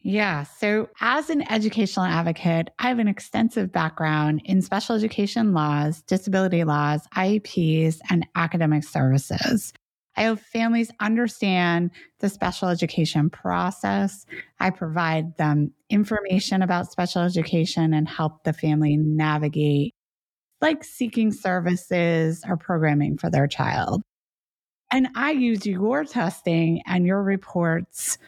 Yeah. 0.00 0.44
So, 0.44 0.88
as 1.00 1.30
an 1.30 1.50
educational 1.50 2.06
advocate, 2.06 2.70
I 2.78 2.88
have 2.88 2.98
an 2.98 3.08
extensive 3.08 3.70
background 3.70 4.42
in 4.44 4.62
special 4.62 4.96
education 4.96 5.52
laws, 5.52 6.02
disability 6.02 6.64
laws, 6.64 7.02
IEPs, 7.14 7.98
and 8.10 8.26
academic 8.34 8.84
services. 8.84 9.72
I 10.16 10.22
help 10.22 10.40
families 10.40 10.90
understand 11.00 11.90
the 12.20 12.28
special 12.28 12.68
education 12.68 13.28
process. 13.30 14.24
I 14.60 14.70
provide 14.70 15.36
them 15.36 15.72
information 15.90 16.62
about 16.62 16.90
special 16.90 17.22
education 17.22 17.92
and 17.92 18.08
help 18.08 18.44
the 18.44 18.52
family 18.52 18.96
navigate 18.96 19.94
like 20.60 20.84
seeking 20.84 21.32
services 21.32 22.42
or 22.48 22.56
programming 22.56 23.18
for 23.18 23.30
their 23.30 23.46
child. 23.46 24.02
And 24.90 25.08
I 25.14 25.32
use 25.32 25.66
your 25.66 26.04
testing 26.04 26.80
and 26.86 27.06
your 27.06 27.22
reports, 27.22 28.18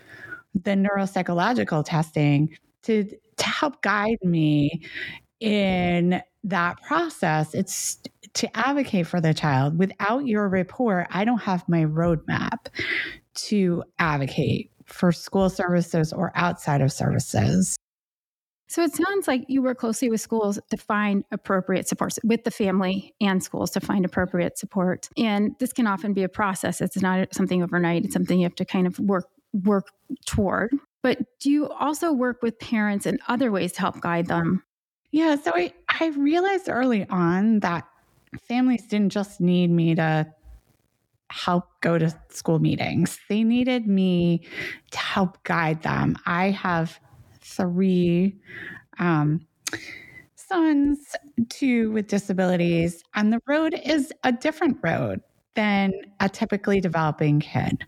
the 0.55 0.73
neuropsychological 0.73 1.85
testing 1.87 2.57
to, 2.83 3.05
to 3.37 3.45
help 3.45 3.81
guide 3.83 4.19
me 4.23 4.83
in 5.41 6.21
that 6.45 6.83
process. 6.83 7.55
It's 7.55 7.99
to 8.39 8.57
advocate 8.57 9.07
for 9.07 9.21
the 9.21 9.35
child. 9.35 9.77
Without 9.79 10.27
your 10.27 10.49
report, 10.49 11.09
I 11.11 11.25
don't 11.25 11.41
have 11.41 11.69
my 11.69 11.85
roadmap 11.85 12.69
to 13.35 13.83
advocate 13.99 14.71
for 14.87 15.11
school 15.11 15.51
services 15.51 16.13
or 16.13 16.31
outside 16.37 16.81
of 16.81 16.93
services. 16.93 17.77
So 18.69 18.83
it 18.83 18.95
sounds 18.95 19.27
like 19.27 19.45
you 19.49 19.61
work 19.61 19.79
closely 19.79 20.09
with 20.09 20.21
schools 20.21 20.61
to 20.71 20.77
find 20.77 21.25
appropriate 21.33 21.89
supports 21.89 22.19
with 22.23 22.45
the 22.45 22.51
family 22.53 23.13
and 23.21 23.43
schools 23.43 23.73
to 23.73 23.81
find 23.81 24.05
appropriate 24.05 24.57
support. 24.57 25.09
And 25.17 25.57
this 25.59 25.73
can 25.73 25.89
often 25.89 26.13
be 26.13 26.23
a 26.23 26.29
process. 26.29 26.81
It's 26.81 27.01
not 27.01 27.35
something 27.35 27.63
overnight. 27.63 28.05
It's 28.05 28.13
something 28.13 28.39
you 28.39 28.45
have 28.45 28.55
to 28.57 28.65
kind 28.65 28.87
of 28.87 28.99
work 29.01 29.27
work 29.65 29.91
toward. 30.27 30.71
But 31.03 31.19
do 31.41 31.51
you 31.51 31.69
also 31.71 32.13
work 32.13 32.43
with 32.43 32.59
parents 32.61 33.05
in 33.07 33.19
other 33.27 33.51
ways 33.51 33.73
to 33.73 33.81
help 33.81 34.01
guide 34.01 34.27
them? 34.27 34.63
Yeah, 35.11 35.37
so 35.37 35.53
I, 35.55 35.73
I 36.01 36.09
realized 36.09 36.69
early 36.69 37.07
on 37.09 37.61
that 37.61 37.88
families 38.47 38.87
didn't 38.87 39.11
just 39.11 39.41
need 39.41 39.71
me 39.71 39.95
to 39.95 40.27
help 41.31 41.69
go 41.81 41.99
to 41.99 42.15
school 42.31 42.59
meetings. 42.59 43.19
They 43.29 43.45
needed 43.45 43.87
me 43.87 44.47
to 44.91 44.99
help 44.99 45.43
guide 45.45 45.83
them. 45.83 46.17
I 46.27 46.51
have 46.51 46.99
three 47.41 48.37
um, 48.99 49.47
sons, 50.35 51.15
two 51.49 51.91
with 51.93 52.07
disabilities, 52.09 53.03
and 53.15 53.33
the 53.33 53.41
road 53.47 53.75
is 53.85 54.13
a 54.25 54.33
different 54.33 54.79
road 54.83 55.21
than 55.55 55.93
a 56.21 56.29
typically 56.29 56.81
developing 56.81 57.41
kid. 57.41 57.85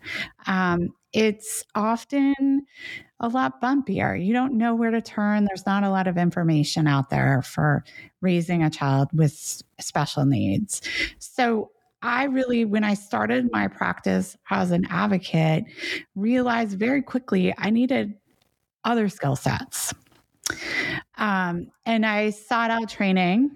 Um, 0.46 0.90
it's 1.12 1.64
often 1.74 2.66
a 3.20 3.28
lot 3.28 3.60
bumpier. 3.60 4.22
You 4.22 4.32
don't 4.32 4.54
know 4.54 4.74
where 4.74 4.90
to 4.90 5.00
turn. 5.00 5.44
There's 5.44 5.66
not 5.66 5.84
a 5.84 5.90
lot 5.90 6.06
of 6.06 6.16
information 6.16 6.86
out 6.86 7.10
there 7.10 7.42
for 7.42 7.84
raising 8.20 8.62
a 8.62 8.70
child 8.70 9.08
with 9.12 9.62
special 9.78 10.24
needs. 10.24 10.82
So, 11.18 11.70
I 12.02 12.24
really, 12.24 12.64
when 12.64 12.82
I 12.82 12.94
started 12.94 13.50
my 13.52 13.68
practice 13.68 14.34
as 14.48 14.70
an 14.70 14.86
advocate, 14.88 15.64
realized 16.14 16.78
very 16.78 17.02
quickly 17.02 17.52
I 17.58 17.68
needed 17.68 18.14
other 18.84 19.10
skill 19.10 19.36
sets. 19.36 19.92
Um, 21.18 21.70
and 21.84 22.06
I 22.06 22.30
sought 22.30 22.70
out 22.70 22.88
training 22.88 23.50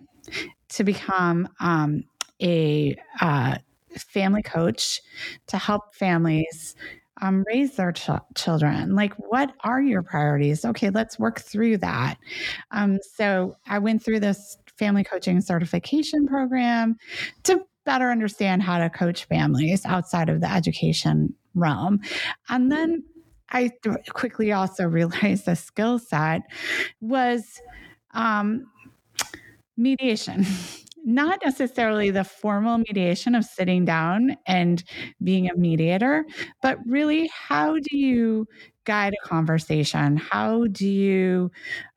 to 0.70 0.84
become 0.84 1.48
um, 1.58 2.04
a 2.42 2.96
uh, 3.20 3.56
family 3.96 4.42
coach 4.42 5.00
to 5.46 5.56
help 5.56 5.94
families 5.94 6.74
um, 7.22 7.44
raise 7.46 7.76
their 7.76 7.92
ch- 7.92 8.10
children. 8.34 8.94
Like, 8.94 9.14
what 9.14 9.52
are 9.60 9.80
your 9.80 10.02
priorities? 10.02 10.64
Okay, 10.64 10.90
let's 10.90 11.18
work 11.18 11.40
through 11.40 11.78
that. 11.78 12.16
Um, 12.70 12.98
so 13.16 13.56
I 13.66 13.78
went 13.78 14.04
through 14.04 14.20
this 14.20 14.56
family 14.78 15.04
coaching 15.04 15.40
certification 15.40 16.26
program 16.26 16.96
to 17.44 17.64
better 17.84 18.10
understand 18.10 18.62
how 18.62 18.78
to 18.78 18.90
coach 18.90 19.24
families 19.24 19.84
outside 19.84 20.28
of 20.28 20.40
the 20.40 20.50
education 20.50 21.34
realm. 21.54 22.00
And 22.48 22.72
then 22.72 23.04
I 23.50 23.70
quickly 24.10 24.52
also 24.52 24.84
realized 24.88 25.46
the 25.46 25.54
skill 25.54 25.98
set 25.98 26.42
was 27.00 27.60
um, 28.12 28.66
mediation. 29.76 30.44
Not 31.04 31.40
necessarily 31.44 32.10
the 32.10 32.24
formal 32.24 32.78
mediation 32.78 33.34
of 33.34 33.44
sitting 33.44 33.84
down 33.84 34.36
and 34.46 34.82
being 35.22 35.50
a 35.50 35.54
mediator, 35.54 36.24
but 36.62 36.78
really, 36.86 37.30
how 37.32 37.74
do 37.74 37.96
you 37.96 38.46
guide 38.84 39.12
a 39.12 39.28
conversation? 39.28 40.16
How 40.16 40.64
do 40.66 40.88
you 40.88 41.50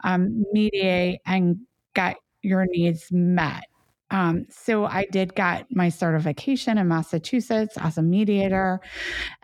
um, 0.04 0.44
mediate 0.52 1.20
and 1.26 1.58
get 1.94 2.18
your 2.42 2.66
needs 2.66 3.08
met? 3.12 3.64
Um, 4.12 4.46
so 4.50 4.86
I 4.86 5.06
did 5.12 5.36
get 5.36 5.68
my 5.70 5.90
certification 5.90 6.78
in 6.78 6.88
Massachusetts 6.90 7.78
as 7.78 7.98
a 7.98 8.02
mediator, 8.02 8.82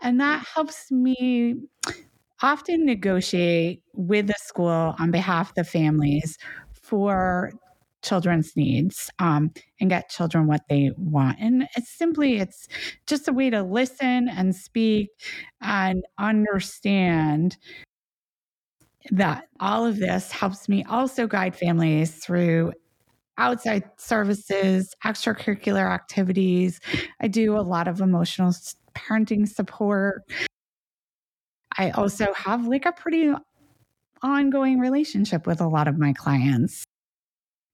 and 0.00 0.20
that 0.20 0.44
helps 0.54 0.90
me 0.90 1.56
often 2.42 2.84
negotiate 2.84 3.82
with 3.94 4.26
the 4.26 4.34
school 4.38 4.94
on 4.98 5.10
behalf 5.10 5.50
of 5.50 5.54
the 5.54 5.64
families 5.64 6.38
for 6.72 7.52
children's 8.04 8.54
needs 8.56 9.10
um, 9.18 9.50
and 9.80 9.90
get 9.90 10.08
children 10.08 10.46
what 10.46 10.62
they 10.68 10.90
want 10.96 11.36
and 11.40 11.66
it's 11.76 11.90
simply 11.90 12.36
it's 12.38 12.68
just 13.06 13.26
a 13.26 13.32
way 13.32 13.50
to 13.50 13.62
listen 13.62 14.28
and 14.28 14.54
speak 14.54 15.08
and 15.60 16.04
understand 16.18 17.56
that 19.10 19.44
all 19.60 19.84
of 19.84 19.98
this 19.98 20.30
helps 20.30 20.68
me 20.68 20.84
also 20.88 21.26
guide 21.26 21.54
families 21.56 22.16
through 22.16 22.72
outside 23.38 23.84
services, 23.96 24.94
extracurricular 25.04 25.92
activities. 25.92 26.80
I 27.20 27.28
do 27.28 27.56
a 27.56 27.60
lot 27.60 27.88
of 27.88 28.00
emotional 28.00 28.54
parenting 28.94 29.48
support. 29.48 30.22
I 31.76 31.90
also 31.90 32.32
have 32.34 32.66
like 32.66 32.86
a 32.86 32.92
pretty 32.92 33.32
ongoing 34.22 34.78
relationship 34.78 35.46
with 35.46 35.60
a 35.60 35.68
lot 35.68 35.88
of 35.88 35.98
my 35.98 36.12
clients 36.12 36.84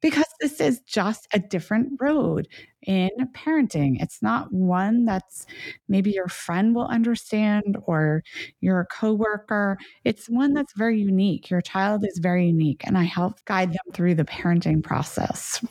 because 0.00 0.26
this 0.40 0.61
is 0.61 0.80
just 0.80 1.28
a 1.33 1.38
different 1.38 1.92
road 2.00 2.49
in 2.83 3.11
parenting. 3.35 3.97
It's 4.00 4.23
not 4.23 4.52
one 4.52 5.04
that's 5.04 5.47
maybe 5.88 6.11
your 6.11 6.28
friend 6.28 6.75
will 6.75 6.87
understand 6.87 7.76
or 7.85 8.23
your 8.61 8.87
coworker. 8.90 9.78
It's 10.04 10.26
one 10.26 10.54
that's 10.54 10.73
very 10.75 11.00
unique. 11.00 11.50
Your 11.50 11.61
child 11.61 12.04
is 12.07 12.19
very 12.19 12.47
unique, 12.47 12.83
and 12.87 12.97
I 12.97 13.04
help 13.04 13.45
guide 13.45 13.71
them 13.71 13.92
through 13.92 14.14
the 14.14 14.25
parenting 14.25 14.83
process 14.83 15.64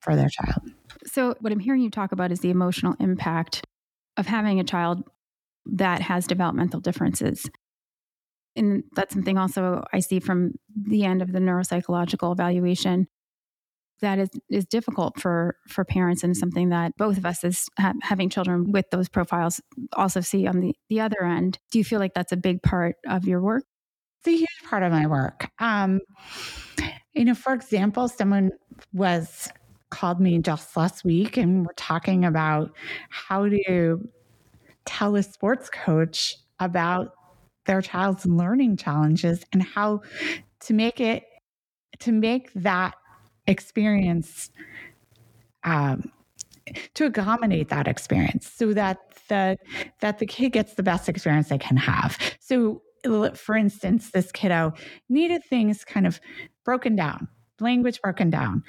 for 0.00 0.14
their 0.14 0.28
child. 0.28 0.70
So, 1.06 1.34
what 1.40 1.52
I'm 1.52 1.60
hearing 1.60 1.82
you 1.82 1.90
talk 1.90 2.12
about 2.12 2.32
is 2.32 2.40
the 2.40 2.50
emotional 2.50 2.94
impact 3.00 3.64
of 4.16 4.26
having 4.26 4.60
a 4.60 4.64
child 4.64 5.02
that 5.66 6.00
has 6.02 6.26
developmental 6.26 6.80
differences. 6.80 7.48
And 8.54 8.84
that's 8.94 9.14
something 9.14 9.38
also 9.38 9.82
I 9.92 10.00
see 10.00 10.20
from 10.20 10.52
the 10.76 11.04
end 11.04 11.22
of 11.22 11.32
the 11.32 11.38
neuropsychological 11.38 12.32
evaluation 12.32 13.08
that 14.02 14.18
is 14.18 14.28
is 14.50 14.66
difficult 14.66 15.18
for 15.18 15.56
for 15.66 15.84
parents 15.84 16.22
and 16.22 16.36
something 16.36 16.68
that 16.68 16.96
both 16.98 17.16
of 17.16 17.24
us 17.24 17.42
as 17.42 17.68
ha- 17.78 17.94
having 18.02 18.28
children 18.28 18.70
with 18.70 18.90
those 18.90 19.08
profiles 19.08 19.60
also 19.94 20.20
see 20.20 20.46
on 20.46 20.60
the 20.60 20.74
the 20.88 21.00
other 21.00 21.24
end. 21.24 21.58
Do 21.70 21.78
you 21.78 21.84
feel 21.84 21.98
like 21.98 22.14
that's 22.14 22.32
a 22.32 22.36
big 22.36 22.62
part 22.62 22.96
of 23.08 23.26
your 23.26 23.40
work? 23.40 23.64
It's 24.20 24.28
a 24.28 24.36
huge 24.36 24.68
part 24.68 24.82
of 24.82 24.92
my 24.92 25.06
work. 25.06 25.48
Um 25.58 26.00
you 27.14 27.24
know 27.24 27.34
for 27.34 27.54
example 27.54 28.08
someone 28.08 28.50
was 28.92 29.48
called 29.90 30.20
me 30.20 30.38
just 30.38 30.76
last 30.76 31.04
week 31.04 31.36
and 31.36 31.66
we're 31.66 31.74
talking 31.74 32.24
about 32.24 32.74
how 33.10 33.48
to 33.48 34.08
tell 34.84 35.16
a 35.16 35.22
sports 35.22 35.68
coach 35.70 36.36
about 36.58 37.12
their 37.66 37.82
child's 37.82 38.26
learning 38.26 38.76
challenges 38.76 39.44
and 39.52 39.62
how 39.62 40.00
to 40.60 40.74
make 40.74 41.00
it 41.00 41.24
to 42.00 42.10
make 42.10 42.52
that 42.54 42.94
experience 43.46 44.50
um, 45.64 46.10
to 46.94 47.06
accommodate 47.06 47.68
that 47.68 47.88
experience 47.88 48.50
so 48.50 48.72
that 48.72 48.98
the 49.28 49.58
that 50.00 50.18
the 50.18 50.26
kid 50.26 50.50
gets 50.50 50.74
the 50.74 50.82
best 50.82 51.08
experience 51.08 51.48
they 51.48 51.58
can 51.58 51.76
have. 51.76 52.18
So 52.40 52.82
for 53.34 53.56
instance 53.56 54.10
this 54.10 54.30
kiddo 54.30 54.72
needed 55.08 55.42
things 55.44 55.84
kind 55.84 56.06
of 56.06 56.20
broken 56.64 56.94
down 56.94 57.28
language 57.60 58.00
broken 58.00 58.30
down. 58.30 58.62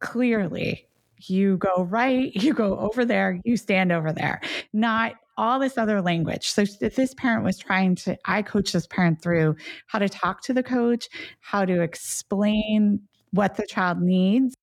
Clearly 0.00 0.86
you 1.18 1.56
go 1.56 1.84
right 1.84 2.32
you 2.34 2.54
go 2.54 2.78
over 2.78 3.04
there 3.04 3.40
you 3.44 3.56
stand 3.56 3.92
over 3.92 4.12
there. 4.12 4.40
Not 4.72 5.14
all 5.38 5.58
this 5.58 5.78
other 5.78 6.02
language. 6.02 6.50
So 6.50 6.64
if 6.80 6.94
this 6.94 7.14
parent 7.14 7.44
was 7.44 7.58
trying 7.58 7.96
to 7.96 8.16
i 8.24 8.42
coach 8.42 8.72
this 8.72 8.86
parent 8.86 9.22
through 9.22 9.56
how 9.86 9.98
to 9.98 10.08
talk 10.08 10.42
to 10.42 10.52
the 10.52 10.62
coach 10.62 11.08
how 11.40 11.64
to 11.64 11.80
explain 11.80 13.00
what 13.32 13.56
the 13.56 13.66
child 13.66 14.00
needs 14.00 14.54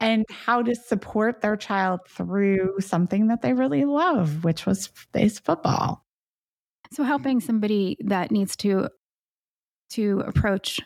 and 0.00 0.24
how 0.30 0.62
to 0.62 0.74
support 0.74 1.40
their 1.40 1.56
child 1.56 2.00
through 2.08 2.76
something 2.80 3.28
that 3.28 3.42
they 3.42 3.52
really 3.52 3.84
love, 3.84 4.44
which 4.44 4.66
was 4.66 4.90
is 5.14 5.38
football. 5.38 6.04
So 6.92 7.02
helping 7.04 7.40
somebody 7.40 7.96
that 8.04 8.30
needs 8.30 8.56
to 8.58 8.88
to 9.90 10.22
approach 10.26 10.80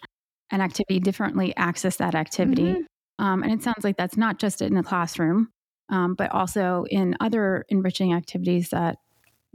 an 0.50 0.60
activity 0.60 1.00
differently 1.00 1.54
access 1.56 1.96
that 1.96 2.14
activity. 2.14 2.74
Mm-hmm. 2.74 3.24
Um, 3.24 3.42
and 3.42 3.52
it 3.52 3.62
sounds 3.62 3.84
like 3.84 3.96
that's 3.96 4.16
not 4.16 4.38
just 4.38 4.62
in 4.62 4.74
the 4.74 4.82
classroom, 4.82 5.48
um, 5.90 6.14
but 6.14 6.30
also 6.32 6.84
in 6.90 7.16
other 7.20 7.64
enriching 7.68 8.14
activities 8.14 8.70
that 8.70 8.96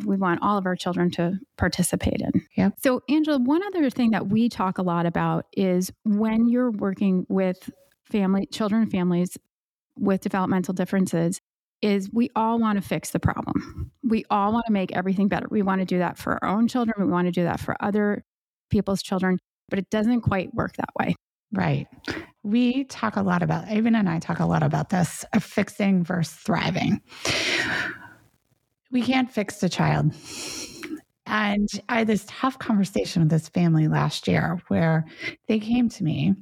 we 0.05 0.17
want 0.17 0.41
all 0.41 0.57
of 0.57 0.65
our 0.65 0.75
children 0.75 1.09
to 1.11 1.39
participate 1.57 2.21
in. 2.21 2.45
Yep. 2.55 2.73
So, 2.81 3.01
Angela, 3.09 3.39
one 3.39 3.61
other 3.63 3.89
thing 3.89 4.11
that 4.11 4.27
we 4.27 4.49
talk 4.49 4.77
a 4.77 4.83
lot 4.83 5.05
about 5.05 5.45
is 5.53 5.91
when 6.03 6.47
you're 6.47 6.71
working 6.71 7.25
with 7.29 7.69
family, 8.05 8.45
children, 8.47 8.89
families 8.89 9.37
with 9.97 10.21
developmental 10.21 10.73
differences, 10.73 11.41
is 11.81 12.11
we 12.11 12.29
all 12.35 12.59
want 12.59 12.81
to 12.81 12.87
fix 12.87 13.11
the 13.11 13.19
problem. 13.19 13.91
We 14.03 14.25
all 14.29 14.51
want 14.53 14.65
to 14.67 14.71
make 14.71 14.95
everything 14.95 15.27
better. 15.27 15.47
We 15.49 15.61
want 15.61 15.81
to 15.81 15.85
do 15.85 15.99
that 15.99 16.17
for 16.17 16.43
our 16.43 16.49
own 16.49 16.67
children. 16.67 16.95
We 16.97 17.11
want 17.11 17.27
to 17.27 17.31
do 17.31 17.43
that 17.43 17.59
for 17.59 17.75
other 17.79 18.23
people's 18.69 19.03
children, 19.03 19.37
but 19.69 19.79
it 19.79 19.89
doesn't 19.89 20.21
quite 20.21 20.53
work 20.53 20.75
that 20.77 20.89
way. 20.99 21.15
Right. 21.51 21.87
We 22.43 22.83
talk 22.85 23.15
a 23.15 23.21
lot 23.21 23.41
about, 23.41 23.65
Eavan 23.65 23.95
and 23.95 24.09
I 24.09 24.19
talk 24.19 24.39
a 24.39 24.45
lot 24.45 24.63
about 24.63 24.89
this 24.89 25.23
of 25.33 25.43
fixing 25.43 26.03
versus 26.03 26.33
thriving 26.35 27.01
we 28.91 29.01
can't 29.01 29.31
fix 29.31 29.57
the 29.57 29.69
child. 29.69 30.13
And 31.25 31.67
I 31.89 31.99
had 31.99 32.07
this 32.07 32.25
tough 32.27 32.57
conversation 32.57 33.21
with 33.21 33.29
this 33.29 33.49
family 33.49 33.87
last 33.87 34.27
year 34.27 34.61
where 34.69 35.05
they 35.47 35.59
came 35.59 35.89
to 35.89 36.03
me 36.03 36.35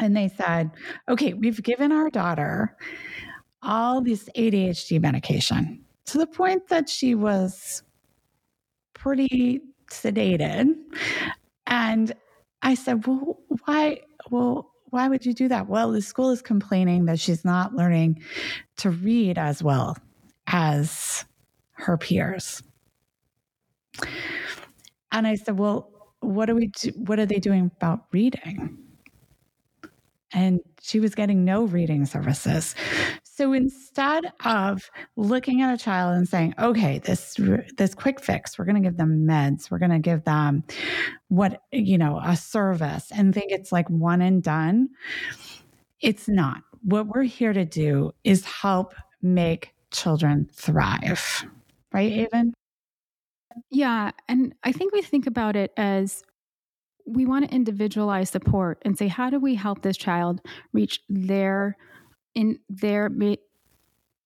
and 0.00 0.16
they 0.16 0.28
said, 0.28 0.70
okay, 1.08 1.32
we've 1.34 1.62
given 1.62 1.92
our 1.92 2.10
daughter 2.10 2.76
all 3.62 4.00
this 4.00 4.28
ADHD 4.36 5.00
medication 5.00 5.84
to 6.06 6.18
the 6.18 6.26
point 6.26 6.68
that 6.68 6.88
she 6.88 7.14
was 7.14 7.82
pretty 8.94 9.60
sedated. 9.90 10.74
And 11.66 12.12
I 12.62 12.74
said, 12.74 13.06
well, 13.06 13.38
why? 13.64 14.00
Well, 14.30 14.72
why 14.90 15.08
would 15.08 15.24
you 15.24 15.34
do 15.34 15.48
that? 15.48 15.68
Well, 15.68 15.92
the 15.92 16.02
school 16.02 16.30
is 16.30 16.42
complaining 16.42 17.04
that 17.06 17.20
she's 17.20 17.44
not 17.44 17.74
learning 17.74 18.22
to 18.78 18.90
read 18.90 19.38
as 19.38 19.62
well 19.62 19.96
as 20.46 21.24
her 21.78 21.96
peers. 21.96 22.62
And 25.12 25.26
I 25.26 25.36
said, 25.36 25.58
well, 25.58 25.90
what 26.20 26.50
are 26.50 26.54
we 26.54 26.68
do, 26.68 26.90
what 26.96 27.18
are 27.18 27.26
they 27.26 27.38
doing 27.38 27.70
about 27.76 28.06
reading? 28.12 28.76
And 30.32 30.60
she 30.80 31.00
was 31.00 31.14
getting 31.14 31.44
no 31.44 31.64
reading 31.64 32.04
services. 32.04 32.74
So 33.22 33.52
instead 33.52 34.30
of 34.44 34.90
looking 35.16 35.62
at 35.62 35.72
a 35.72 35.78
child 35.82 36.16
and 36.16 36.28
saying, 36.28 36.54
"Okay, 36.58 36.98
this 36.98 37.36
this 37.78 37.94
quick 37.94 38.20
fix, 38.20 38.58
we're 38.58 38.66
going 38.66 38.82
to 38.82 38.86
give 38.86 38.98
them 38.98 39.26
meds, 39.26 39.70
we're 39.70 39.78
going 39.78 39.92
to 39.92 39.98
give 39.98 40.24
them 40.24 40.64
what, 41.28 41.62
you 41.72 41.96
know, 41.96 42.20
a 42.22 42.36
service 42.36 43.10
and 43.14 43.32
think 43.32 43.52
it's 43.52 43.72
like 43.72 43.88
one 43.88 44.20
and 44.20 44.42
done." 44.42 44.88
It's 46.00 46.28
not. 46.28 46.62
What 46.82 47.06
we're 47.06 47.22
here 47.22 47.52
to 47.52 47.64
do 47.64 48.12
is 48.24 48.44
help 48.44 48.94
make 49.22 49.72
children 49.92 50.48
thrive. 50.52 51.44
Right, 51.92 52.12
Eavan? 52.12 52.52
Yeah, 53.70 54.10
and 54.28 54.54
I 54.64 54.72
think 54.72 54.92
we 54.92 55.02
think 55.02 55.26
about 55.26 55.56
it 55.56 55.72
as 55.76 56.22
we 57.06 57.26
want 57.26 57.48
to 57.48 57.54
individualize 57.54 58.30
support 58.30 58.78
and 58.84 58.98
say 58.98 59.08
how 59.08 59.30
do 59.30 59.40
we 59.40 59.54
help 59.54 59.82
this 59.82 59.96
child 59.96 60.40
reach 60.72 61.00
their 61.08 61.76
in 62.34 62.58
their 62.68 63.10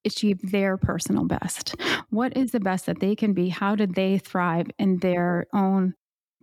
achieve 0.05 0.41
their 0.51 0.77
personal 0.77 1.25
best 1.27 1.75
what 2.11 2.37
is 2.37 2.51
the 2.51 2.61
best 2.61 2.87
that 2.87 3.01
they 3.01 3.15
can 3.15 3.33
be 3.33 3.49
how 3.49 3.77
did 3.77 3.95
they 3.95 4.19
thrive 4.19 4.67
in 4.79 4.99
their 4.99 5.47
own 5.55 5.95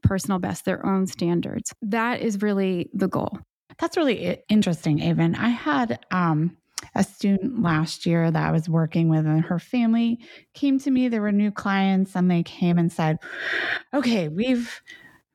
personal 0.03 0.39
best 0.39 0.63
their 0.63 0.85
own 0.85 1.05
standards 1.05 1.73
that 1.81 2.21
is 2.21 2.41
really 2.41 2.89
the 2.93 3.07
goal 3.07 3.38
that's 3.79 3.97
really 3.97 4.38
interesting 4.49 4.99
Eavan. 4.99 5.38
i 5.38 5.49
had 5.49 5.99
um 6.11 6.55
a 6.95 7.03
student 7.03 7.62
last 7.62 8.05
year 8.05 8.31
that 8.31 8.48
I 8.48 8.51
was 8.51 8.69
working 8.69 9.09
with, 9.09 9.25
and 9.25 9.43
her 9.43 9.59
family 9.59 10.19
came 10.53 10.79
to 10.79 10.91
me. 10.91 11.07
There 11.07 11.21
were 11.21 11.31
new 11.31 11.51
clients, 11.51 12.15
and 12.15 12.29
they 12.29 12.43
came 12.43 12.77
and 12.77 12.91
said, 12.91 13.17
Okay, 13.93 14.27
we've 14.27 14.81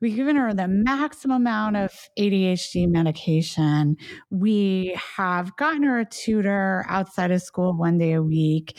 We've 0.01 0.15
given 0.15 0.35
her 0.35 0.53
the 0.53 0.67
maximum 0.67 1.37
amount 1.37 1.77
of 1.77 1.91
ADHD 2.19 2.87
medication. 2.87 3.95
We 4.29 4.95
have 5.17 5.55
gotten 5.55 5.83
her 5.83 5.99
a 5.99 6.05
tutor 6.05 6.85
outside 6.89 7.31
of 7.31 7.41
school 7.41 7.73
one 7.73 7.97
day 7.97 8.13
a 8.13 8.21
week, 8.21 8.77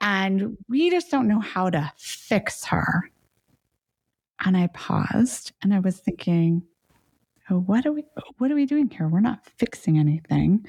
and 0.00 0.58
we 0.68 0.90
just 0.90 1.10
don't 1.10 1.28
know 1.28 1.40
how 1.40 1.70
to 1.70 1.92
fix 1.96 2.64
her. 2.66 3.10
And 4.44 4.56
I 4.56 4.66
paused 4.74 5.52
and 5.62 5.72
I 5.72 5.80
was 5.80 5.98
thinking, 5.98 6.62
Oh, 7.48 7.60
what 7.60 7.86
are 7.86 7.92
we 7.92 8.04
what 8.38 8.50
are 8.50 8.56
we 8.56 8.66
doing 8.66 8.90
here? 8.90 9.08
We're 9.08 9.20
not 9.20 9.46
fixing 9.56 9.98
anything. 9.98 10.66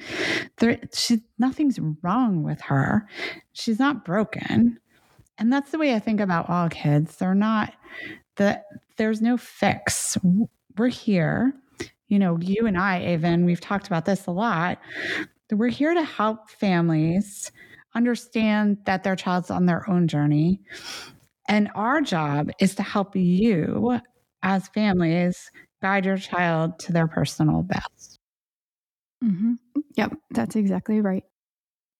There 0.58 0.78
she 0.92 1.20
nothing's 1.38 1.78
wrong 2.02 2.42
with 2.42 2.60
her. 2.62 3.08
She's 3.52 3.78
not 3.78 4.04
broken. 4.04 4.78
And 5.38 5.52
that's 5.52 5.70
the 5.70 5.78
way 5.78 5.94
I 5.94 5.98
think 5.98 6.20
about 6.20 6.48
all 6.48 6.68
kids. 6.68 7.16
They're 7.16 7.34
not 7.34 7.72
that 8.36 8.64
there's 8.96 9.20
no 9.20 9.36
fix. 9.36 10.16
We're 10.76 10.88
here. 10.88 11.52
You 12.08 12.18
know, 12.18 12.38
you 12.40 12.66
and 12.66 12.78
I, 12.78 13.00
Eavan, 13.00 13.44
we've 13.44 13.60
talked 13.60 13.86
about 13.86 14.04
this 14.04 14.26
a 14.26 14.30
lot. 14.30 14.78
We're 15.50 15.68
here 15.68 15.94
to 15.94 16.04
help 16.04 16.48
families 16.48 17.50
understand 17.94 18.78
that 18.84 19.02
their 19.02 19.16
child's 19.16 19.50
on 19.50 19.66
their 19.66 19.88
own 19.90 20.08
journey. 20.08 20.60
And 21.48 21.70
our 21.74 22.00
job 22.00 22.50
is 22.60 22.74
to 22.76 22.82
help 22.82 23.16
you 23.16 24.00
as 24.42 24.68
families 24.68 25.50
guide 25.82 26.04
your 26.04 26.16
child 26.16 26.78
to 26.80 26.92
their 26.92 27.08
personal 27.08 27.62
best. 27.62 28.18
Mm-hmm. 29.24 29.54
Yep, 29.96 30.14
that's 30.30 30.56
exactly 30.56 31.00
right. 31.00 31.24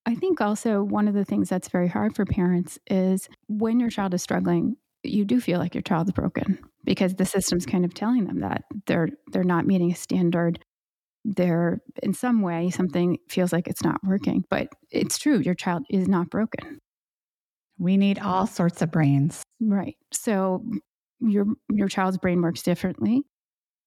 I 0.06 0.14
think 0.14 0.40
also 0.40 0.82
one 0.82 1.08
of 1.08 1.14
the 1.14 1.24
things 1.24 1.48
that's 1.48 1.68
very 1.68 1.88
hard 1.88 2.16
for 2.16 2.24
parents 2.24 2.78
is 2.86 3.28
when 3.48 3.78
your 3.78 3.90
child 3.90 4.14
is 4.14 4.22
struggling, 4.22 4.76
you 5.02 5.24
do 5.24 5.40
feel 5.40 5.58
like 5.58 5.74
your 5.74 5.82
child's 5.82 6.12
broken 6.12 6.58
because 6.84 7.14
the 7.14 7.24
system's 7.24 7.66
kind 7.66 7.84
of 7.84 7.94
telling 7.94 8.24
them 8.24 8.40
that 8.40 8.64
they're 8.86 9.08
they're 9.32 9.44
not 9.44 9.66
meeting 9.66 9.92
a 9.92 9.96
standard 9.96 10.58
they're 11.24 11.80
in 12.02 12.14
some 12.14 12.40
way 12.40 12.70
something 12.70 13.18
feels 13.28 13.52
like 13.52 13.66
it's 13.66 13.84
not 13.84 14.02
working 14.04 14.44
but 14.48 14.68
it's 14.90 15.18
true 15.18 15.38
your 15.38 15.54
child 15.54 15.84
is 15.90 16.08
not 16.08 16.30
broken 16.30 16.78
we 17.78 17.96
need 17.96 18.18
all 18.18 18.46
sorts 18.46 18.80
of 18.82 18.90
brains 18.90 19.42
right 19.60 19.96
so 20.12 20.64
your 21.20 21.46
your 21.70 21.88
child's 21.88 22.18
brain 22.18 22.40
works 22.40 22.62
differently 22.62 23.22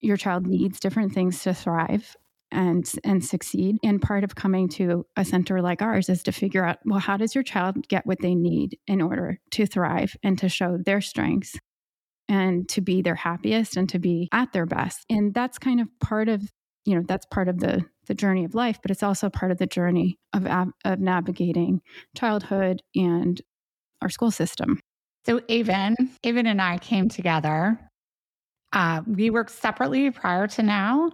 your 0.01 0.17
child 0.17 0.47
needs 0.47 0.79
different 0.79 1.13
things 1.13 1.41
to 1.43 1.53
thrive 1.53 2.15
and 2.51 2.91
and 3.03 3.23
succeed 3.23 3.77
and 3.81 4.01
part 4.01 4.23
of 4.23 4.35
coming 4.35 4.67
to 4.67 5.05
a 5.15 5.23
center 5.23 5.61
like 5.61 5.81
ours 5.81 6.09
is 6.09 6.23
to 6.23 6.31
figure 6.31 6.65
out 6.65 6.79
well 6.85 6.99
how 6.99 7.15
does 7.15 7.33
your 7.33 7.43
child 7.43 7.87
get 7.87 8.05
what 8.05 8.19
they 8.19 8.35
need 8.35 8.77
in 8.87 9.01
order 9.01 9.39
to 9.51 9.65
thrive 9.65 10.15
and 10.21 10.37
to 10.37 10.49
show 10.49 10.77
their 10.85 10.99
strengths 10.99 11.55
and 12.27 12.67
to 12.67 12.81
be 12.81 13.01
their 13.01 13.15
happiest 13.15 13.77
and 13.77 13.87
to 13.87 13.99
be 13.99 14.27
at 14.33 14.51
their 14.51 14.65
best 14.65 15.05
and 15.09 15.33
that's 15.33 15.57
kind 15.57 15.79
of 15.79 15.87
part 16.01 16.27
of 16.27 16.43
you 16.83 16.95
know 16.95 17.03
that's 17.07 17.25
part 17.27 17.47
of 17.47 17.59
the 17.59 17.85
the 18.07 18.13
journey 18.13 18.43
of 18.43 18.53
life 18.53 18.79
but 18.81 18.91
it's 18.91 19.03
also 19.03 19.29
part 19.29 19.51
of 19.51 19.57
the 19.57 19.67
journey 19.67 20.17
of 20.33 20.45
of 20.83 20.99
navigating 20.99 21.79
childhood 22.17 22.81
and 22.95 23.41
our 24.01 24.09
school 24.09 24.31
system 24.31 24.77
so 25.25 25.39
Eavan, 25.41 25.95
Eavan 26.23 26.47
and 26.47 26.61
I 26.61 26.79
came 26.79 27.07
together. 27.07 27.79
Uh, 28.73 29.01
we 29.05 29.29
worked 29.29 29.51
separately 29.51 30.09
prior 30.11 30.47
to 30.47 30.63
now, 30.63 31.11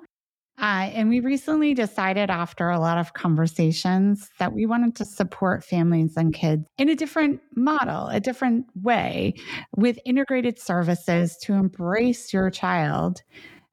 uh, 0.60 0.89
and 0.93 1.10
we 1.10 1.20
recently 1.20 1.74
decided, 1.74 2.30
after 2.30 2.70
a 2.70 2.80
lot 2.80 2.98
of 2.98 3.13
conversations, 3.13 4.30
that 4.39 4.54
we 4.54 4.65
wanted 4.65 4.96
to 4.96 5.06
support 5.06 5.63
families 5.63 6.17
and 6.17 6.34
kids 6.34 6.65
in 6.78 6.89
a 6.89 6.96
different 6.96 7.41
model, 7.56 8.08
a 8.08 8.20
different 8.20 8.65
way, 8.82 9.34
with 9.76 10.00
integrated 10.06 10.60
services 10.60 11.38
to 11.43 11.54
embrace 11.54 12.34
your 12.34 12.50
child 12.50 13.22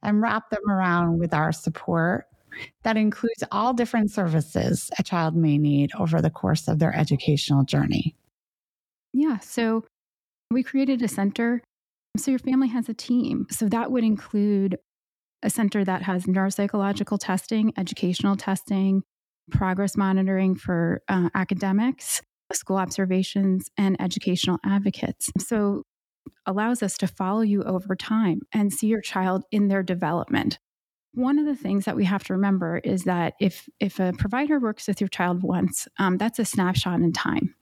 and 0.02 0.20
wrap 0.20 0.50
them 0.50 0.70
around 0.70 1.18
with 1.18 1.32
our 1.32 1.52
support 1.52 2.26
that 2.84 2.96
includes 2.96 3.42
all 3.50 3.72
different 3.72 4.10
services 4.10 4.90
a 4.98 5.02
child 5.02 5.34
may 5.34 5.58
need 5.58 5.90
over 5.98 6.20
the 6.20 6.30
course 6.30 6.68
of 6.68 6.78
their 6.78 6.94
educational 6.94 7.64
journey. 7.64 8.14
Yeah. 9.12 9.38
So 9.38 9.84
we 10.50 10.62
created 10.62 11.02
a 11.02 11.08
center. 11.08 11.62
So 12.16 12.30
your 12.30 12.38
family 12.38 12.68
has 12.68 12.88
a 12.88 12.94
team. 12.94 13.46
So 13.50 13.68
that 13.68 13.90
would 13.90 14.04
include 14.04 14.76
a 15.42 15.50
center 15.50 15.84
that 15.84 16.02
has 16.02 16.24
neuropsychological 16.24 17.18
testing, 17.20 17.72
educational 17.76 18.36
testing, 18.36 19.02
progress 19.50 19.96
monitoring 19.96 20.54
for 20.54 21.02
uh, 21.08 21.28
academics, 21.34 22.22
school 22.52 22.76
observations, 22.76 23.68
and 23.76 24.00
educational 24.00 24.58
advocates. 24.64 25.30
So 25.38 25.82
allows 26.46 26.82
us 26.82 26.96
to 26.98 27.06
follow 27.06 27.42
you 27.42 27.62
over 27.64 27.94
time 27.94 28.40
and 28.52 28.72
see 28.72 28.86
your 28.86 29.00
child 29.00 29.44
in 29.50 29.68
their 29.68 29.82
development. 29.82 30.58
One 31.12 31.38
of 31.38 31.46
the 31.46 31.56
things 31.56 31.84
that 31.84 31.96
we 31.96 32.04
have 32.04 32.24
to 32.24 32.32
remember 32.32 32.78
is 32.78 33.04
that 33.04 33.34
if 33.40 33.68
if 33.78 34.00
a 34.00 34.12
provider 34.16 34.58
works 34.58 34.88
with 34.88 35.00
your 35.00 35.08
child 35.08 35.42
once, 35.42 35.86
um, 35.98 36.16
that's 36.16 36.38
a 36.38 36.44
snapshot 36.44 37.00
in 37.00 37.12
time 37.12 37.54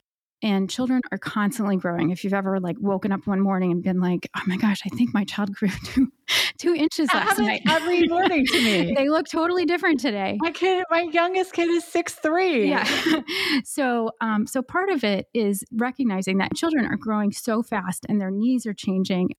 and 0.43 0.69
children 0.69 1.01
are 1.13 1.19
constantly 1.19 1.77
growing. 1.77 2.11
If 2.11 2.25
you've 2.25 2.35
ever 2.35 2.59
like 2.59 2.77
woken 2.81 3.13
up 3.13 3.27
one 3.27 3.41
morning 3.41 3.71
and 3.71 3.83
been 3.83 4.01
like, 4.01 4.29
"Oh 4.37 4.43
my 4.47 4.57
gosh, 4.57 4.81
I 4.85 4.89
think 4.97 5.15
my 5.15 5.25
child 5.25 5.55
grew 5.55 5.69
two 5.85 6.13
two 6.59 6.75
inches 6.75 7.13
last 7.13 7.39
night," 7.39 7.63
every 7.69 8.09
morning 8.09 8.45
to 8.47 8.63
me, 8.63 8.95
they 8.97 9.09
look 9.09 9.29
totally 9.29 9.65
different 9.65 10.01
today. 10.01 10.39
My 10.41 10.51
kid, 10.51 10.85
my 10.91 11.03
youngest 11.03 11.53
kid, 11.53 11.69
is 11.69 11.85
six 11.85 12.15
three. 12.15 12.69
Yeah. 12.69 12.87
so, 13.65 14.11
um, 14.21 14.47
so 14.47 14.63
part 14.63 14.91
of 14.91 15.05
it 15.05 15.27
is 15.33 15.65
recognizing 15.73 16.39
that 16.39 16.55
children 16.55 16.87
are 16.87 16.97
growing 16.97 17.33
so 17.33 17.63
fast 17.63 18.05
and 18.09 18.21
their 18.21 18.31
needs 18.31 18.67
are 18.67 18.75
changing, 18.75 19.31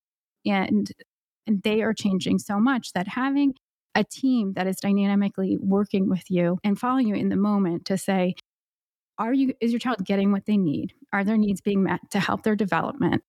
and 0.45 0.89
and 1.45 1.61
they 1.63 1.81
are 1.81 1.93
changing 1.93 2.39
so 2.39 2.59
much 2.59 2.93
that 2.93 3.07
having 3.09 3.53
a 3.95 4.03
team 4.03 4.53
that 4.53 4.65
is 4.65 4.77
dynamically 4.77 5.57
working 5.61 6.09
with 6.09 6.23
you 6.29 6.57
and 6.63 6.79
following 6.79 7.07
you 7.07 7.15
in 7.15 7.29
the 7.29 7.35
moment 7.35 7.85
to 7.85 7.97
say, 7.97 8.33
are 9.17 9.33
you 9.33 9.53
is 9.61 9.71
your 9.71 9.79
child 9.79 10.03
getting 10.03 10.31
what 10.31 10.45
they 10.45 10.57
need 10.57 10.93
are 11.11 11.23
their 11.23 11.37
needs 11.37 11.61
being 11.61 11.83
met 11.83 11.99
to 12.11 12.19
help 12.19 12.43
their 12.43 12.55
development 12.55 13.23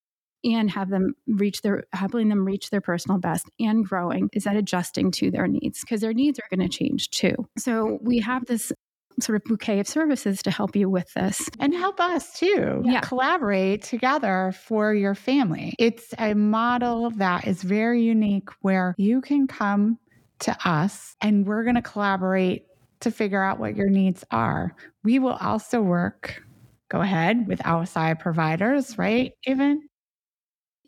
and 0.45 0.71
have 0.71 0.91
them 0.91 1.15
reach 1.27 1.63
their 1.63 1.85
helping 1.93 2.29
them 2.29 2.45
reach 2.45 2.71
their 2.71 2.81
personal 2.81 3.19
best 3.19 3.51
and 3.59 3.87
growing 3.87 4.29
is 4.33 4.45
that 4.45 4.57
adjusting 4.57 5.11
to 5.11 5.31
their 5.31 5.47
needs 5.47 5.81
because 5.81 6.01
their 6.01 6.15
needs 6.15 6.39
are 6.39 6.57
going 6.57 6.69
to 6.69 6.77
change 6.77 7.11
too 7.11 7.35
so 7.57 7.99
we 8.03 8.19
have 8.19 8.45
this 8.47 8.73
sort 9.21 9.37
of 9.37 9.45
bouquet 9.45 9.81
of 9.81 9.89
services 9.89 10.43
to 10.43 10.51
help 10.51 10.75
you 10.75 10.89
with 10.89 11.13
this. 11.15 11.49
And 11.61 11.75
help 11.75 12.01
us 12.01 12.39
too. 12.39 12.83
Yeah. 12.85 13.01
Collaborate 13.01 13.83
together 13.83 14.53
for 14.67 14.95
your 14.95 15.15
family. 15.15 15.75
It's 15.79 16.15
a 16.19 16.35
model 16.35 17.11
that 17.11 17.47
is 17.47 17.63
very 17.63 18.03
unique 18.03 18.49
where 18.61 18.95
you 18.99 19.21
can 19.21 19.47
come 19.47 19.99
to 20.41 20.57
us 20.65 21.17
and 21.21 21.47
we're 21.47 21.63
going 21.63 21.77
to 21.77 21.83
collaborate 21.83 22.67
to 23.05 23.11
figure 23.11 23.43
out 23.43 23.59
what 23.59 23.77
your 23.77 23.89
needs 23.89 24.25
are. 24.31 24.75
We 25.03 25.19
will 25.19 25.39
also 25.41 25.81
work, 25.81 26.43
go 26.91 27.01
ahead, 27.01 27.47
with 27.47 27.61
outside 27.65 28.19
providers, 28.19 28.99
right? 28.99 29.33
Eavan 29.49 29.79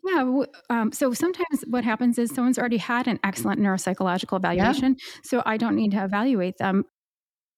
yeah. 0.07 0.43
Um, 0.69 0.91
so 0.91 1.13
sometimes 1.13 1.63
what 1.67 1.83
happens 1.83 2.17
is 2.17 2.33
someone's 2.33 2.57
already 2.57 2.77
had 2.77 3.07
an 3.07 3.19
excellent 3.23 3.59
neuropsychological 3.59 4.37
evaluation. 4.37 4.95
Yeah. 4.97 5.19
So 5.23 5.43
I 5.45 5.57
don't 5.57 5.75
need 5.75 5.91
to 5.91 6.03
evaluate 6.03 6.57
them, 6.57 6.85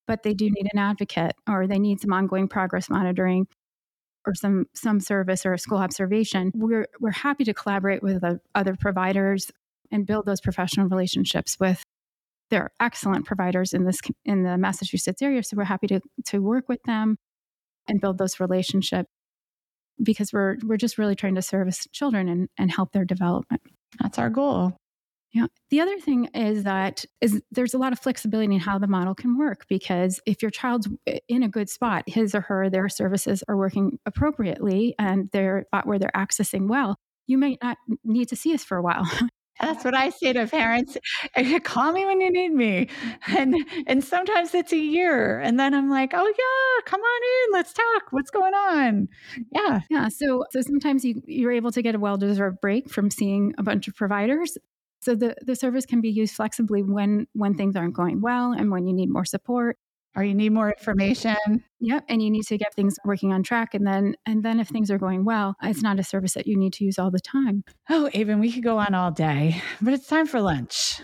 but 0.07 0.23
they 0.23 0.33
do 0.33 0.45
need 0.45 0.67
an 0.73 0.79
advocate 0.79 1.35
or 1.47 1.67
they 1.67 1.79
need 1.79 2.01
some 2.01 2.13
ongoing 2.13 2.47
progress 2.47 2.89
monitoring 2.89 3.47
or 4.25 4.33
some 4.33 4.65
some 4.73 4.99
service 4.99 5.45
or 5.45 5.53
a 5.53 5.59
school 5.59 5.77
observation. 5.77 6.51
We're 6.55 6.87
we're 6.99 7.11
happy 7.11 7.43
to 7.45 7.53
collaborate 7.53 8.01
with 8.01 8.23
other 8.55 8.75
providers 8.75 9.51
and 9.91 10.05
build 10.05 10.25
those 10.25 10.41
professional 10.41 10.87
relationships 10.87 11.57
with 11.59 11.83
there 12.49 12.63
are 12.63 12.71
excellent 12.79 13.25
providers 13.25 13.73
in 13.73 13.85
this 13.85 13.99
in 14.25 14.43
the 14.43 14.57
Massachusetts 14.57 15.21
area. 15.21 15.43
So 15.43 15.57
we're 15.57 15.63
happy 15.65 15.87
to 15.87 16.01
to 16.27 16.39
work 16.39 16.69
with 16.69 16.81
them 16.83 17.17
and 17.87 18.01
build 18.01 18.17
those 18.17 18.39
relationships 18.39 19.09
because 20.01 20.31
we're 20.33 20.57
we're 20.63 20.77
just 20.77 20.97
really 20.97 21.15
trying 21.15 21.35
to 21.35 21.41
service 21.41 21.87
children 21.91 22.29
and, 22.29 22.49
and 22.57 22.71
help 22.71 22.91
their 22.91 23.05
development. 23.05 23.61
That's 24.01 24.19
our 24.19 24.29
goal. 24.29 24.77
Yeah. 25.33 25.45
The 25.69 25.79
other 25.81 25.99
thing 25.99 26.25
is 26.33 26.63
that 26.63 27.05
is 27.21 27.41
there's 27.51 27.75
a 27.75 27.77
lot 27.77 27.93
of 27.93 27.99
flexibility 27.99 28.55
in 28.55 28.59
how 28.59 28.79
the 28.79 28.87
model 28.87 29.13
can 29.13 29.37
work 29.37 29.65
because 29.69 30.19
if 30.25 30.41
your 30.41 30.49
child's 30.49 30.87
in 31.27 31.43
a 31.43 31.47
good 31.47 31.69
spot, 31.69 32.03
his 32.07 32.33
or 32.33 32.41
her 32.41 32.69
their 32.69 32.89
services 32.89 33.43
are 33.47 33.55
working 33.55 33.99
appropriately 34.07 34.95
and 34.97 35.29
they're 35.31 35.65
where 35.83 35.99
they're 35.99 36.11
accessing 36.15 36.67
well, 36.67 36.97
you 37.27 37.37
might 37.37 37.59
not 37.61 37.77
need 38.03 38.29
to 38.29 38.35
see 38.35 38.53
us 38.55 38.63
for 38.63 38.77
a 38.77 38.81
while. 38.81 39.07
That's 39.61 39.83
what 39.83 39.95
I 39.95 40.09
say 40.09 40.33
to 40.33 40.47
parents. 40.47 40.97
Call 41.63 41.91
me 41.91 42.05
when 42.05 42.21
you 42.21 42.31
need 42.31 42.53
me. 42.53 42.89
And 43.27 43.55
and 43.87 44.03
sometimes 44.03 44.53
it's 44.53 44.71
a 44.73 44.77
year. 44.77 45.39
And 45.39 45.59
then 45.59 45.73
I'm 45.73 45.89
like, 45.89 46.11
oh 46.13 46.25
yeah, 46.25 46.85
come 46.85 47.01
on 47.01 47.21
in. 47.23 47.53
Let's 47.53 47.73
talk. 47.73 48.11
What's 48.11 48.29
going 48.31 48.53
on? 48.53 49.07
Yeah. 49.53 49.81
Yeah. 49.89 50.07
So 50.09 50.45
so 50.51 50.61
sometimes 50.61 51.03
you, 51.03 51.21
you're 51.25 51.51
able 51.51 51.71
to 51.71 51.81
get 51.81 51.95
a 51.95 51.99
well-deserved 51.99 52.61
break 52.61 52.89
from 52.89 53.11
seeing 53.11 53.53
a 53.57 53.63
bunch 53.63 53.87
of 53.87 53.95
providers. 53.95 54.57
So 55.01 55.15
the, 55.15 55.35
the 55.45 55.55
service 55.55 55.85
can 55.85 56.01
be 56.01 56.09
used 56.09 56.35
flexibly 56.35 56.83
when 56.83 57.27
when 57.33 57.55
things 57.55 57.75
aren't 57.75 57.95
going 57.95 58.21
well 58.21 58.51
and 58.51 58.71
when 58.71 58.87
you 58.87 58.93
need 58.93 59.09
more 59.09 59.25
support 59.25 59.77
or 60.19 60.23
you 60.23 60.35
need 60.35 60.51
more 60.51 60.69
information. 60.69 61.63
Yep, 61.79 62.03
and 62.09 62.21
you 62.21 62.29
need 62.29 62.43
to 62.43 62.57
get 62.57 62.73
things 62.73 62.97
working 63.05 63.31
on 63.31 63.41
track 63.41 63.73
and 63.73 63.87
then 63.87 64.15
and 64.25 64.43
then 64.43 64.59
if 64.59 64.67
things 64.67 64.91
are 64.91 64.97
going 64.97 65.23
well, 65.23 65.55
it's 65.63 65.81
not 65.81 65.97
a 65.97 66.03
service 66.03 66.33
that 66.33 66.45
you 66.45 66.57
need 66.57 66.73
to 66.73 66.83
use 66.83 66.99
all 66.99 67.09
the 67.09 67.21
time. 67.21 67.63
Oh, 67.89 68.09
Eavan, 68.13 68.41
we 68.41 68.51
could 68.51 68.63
go 68.63 68.77
on 68.77 68.93
all 68.93 69.11
day, 69.11 69.61
but 69.81 69.93
it's 69.93 70.07
time 70.07 70.27
for 70.27 70.41
lunch. 70.41 70.99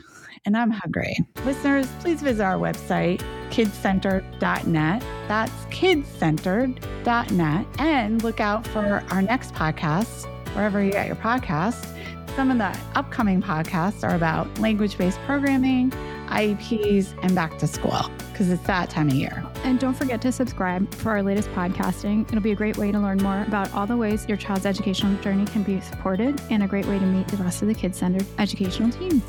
And 0.46 0.58
I'm 0.58 0.70
hungry. 0.70 1.16
Listeners, 1.46 1.88
please 2.02 2.22
visit 2.22 2.44
our 2.44 2.58
website, 2.58 3.22
kidscentered.net. 3.50 5.02
That's 5.28 5.66
kidscentered.net. 5.66 7.68
And 7.80 8.24
look 8.24 8.40
out 8.40 8.68
for 8.68 9.04
our 9.10 9.24
next 9.24 9.54
podcast, 9.54 10.26
wherever 10.54 10.84
you 10.84 10.92
get 10.92 11.08
your 11.08 11.16
podcasts. 11.16 11.92
Some 12.36 12.52
of 12.52 12.58
the 12.58 12.78
upcoming 12.96 13.42
podcasts 13.42 14.04
are 14.04 14.14
about 14.14 14.60
language 14.60 14.98
based 14.98 15.20
programming, 15.26 15.94
IEPs, 16.28 17.14
and 17.24 17.36
back 17.36 17.58
to 17.60 17.68
school 17.68 18.10
because 18.32 18.50
it's 18.50 18.64
that 18.64 18.90
time 18.90 19.08
of 19.08 19.14
year. 19.14 19.44
And 19.64 19.80
don't 19.80 19.94
forget 19.94 20.22
to 20.22 20.32
subscribe 20.32 20.94
for 20.96 21.12
our 21.12 21.24
latest 21.24 21.50
podcasting. 21.52 22.28
It'll 22.28 22.42
be 22.42 22.52
a 22.52 22.56
great 22.56 22.78
way 22.78 22.92
to 22.92 23.00
learn 23.00 23.18
more 23.24 23.44
about 23.44 23.74
all 23.74 23.88
the 23.88 23.98
ways 23.98 24.28
your 24.28 24.38
child's 24.38 24.66
educational 24.66 25.16
journey 25.22 25.46
can 25.46 25.64
be 25.64 25.80
supported 25.82 26.42
and 26.50 26.64
a 26.64 26.68
great 26.68 26.86
way 26.86 27.00
to 27.00 27.06
meet 27.06 27.28
the 27.30 27.38
rest 27.38 27.62
of 27.62 27.68
the 27.68 27.74
Kids 27.74 27.98
Centered 27.98 28.26
educational 28.38 28.92
team. 28.92 29.22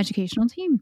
Educational 0.00 0.48
team. 0.48 0.80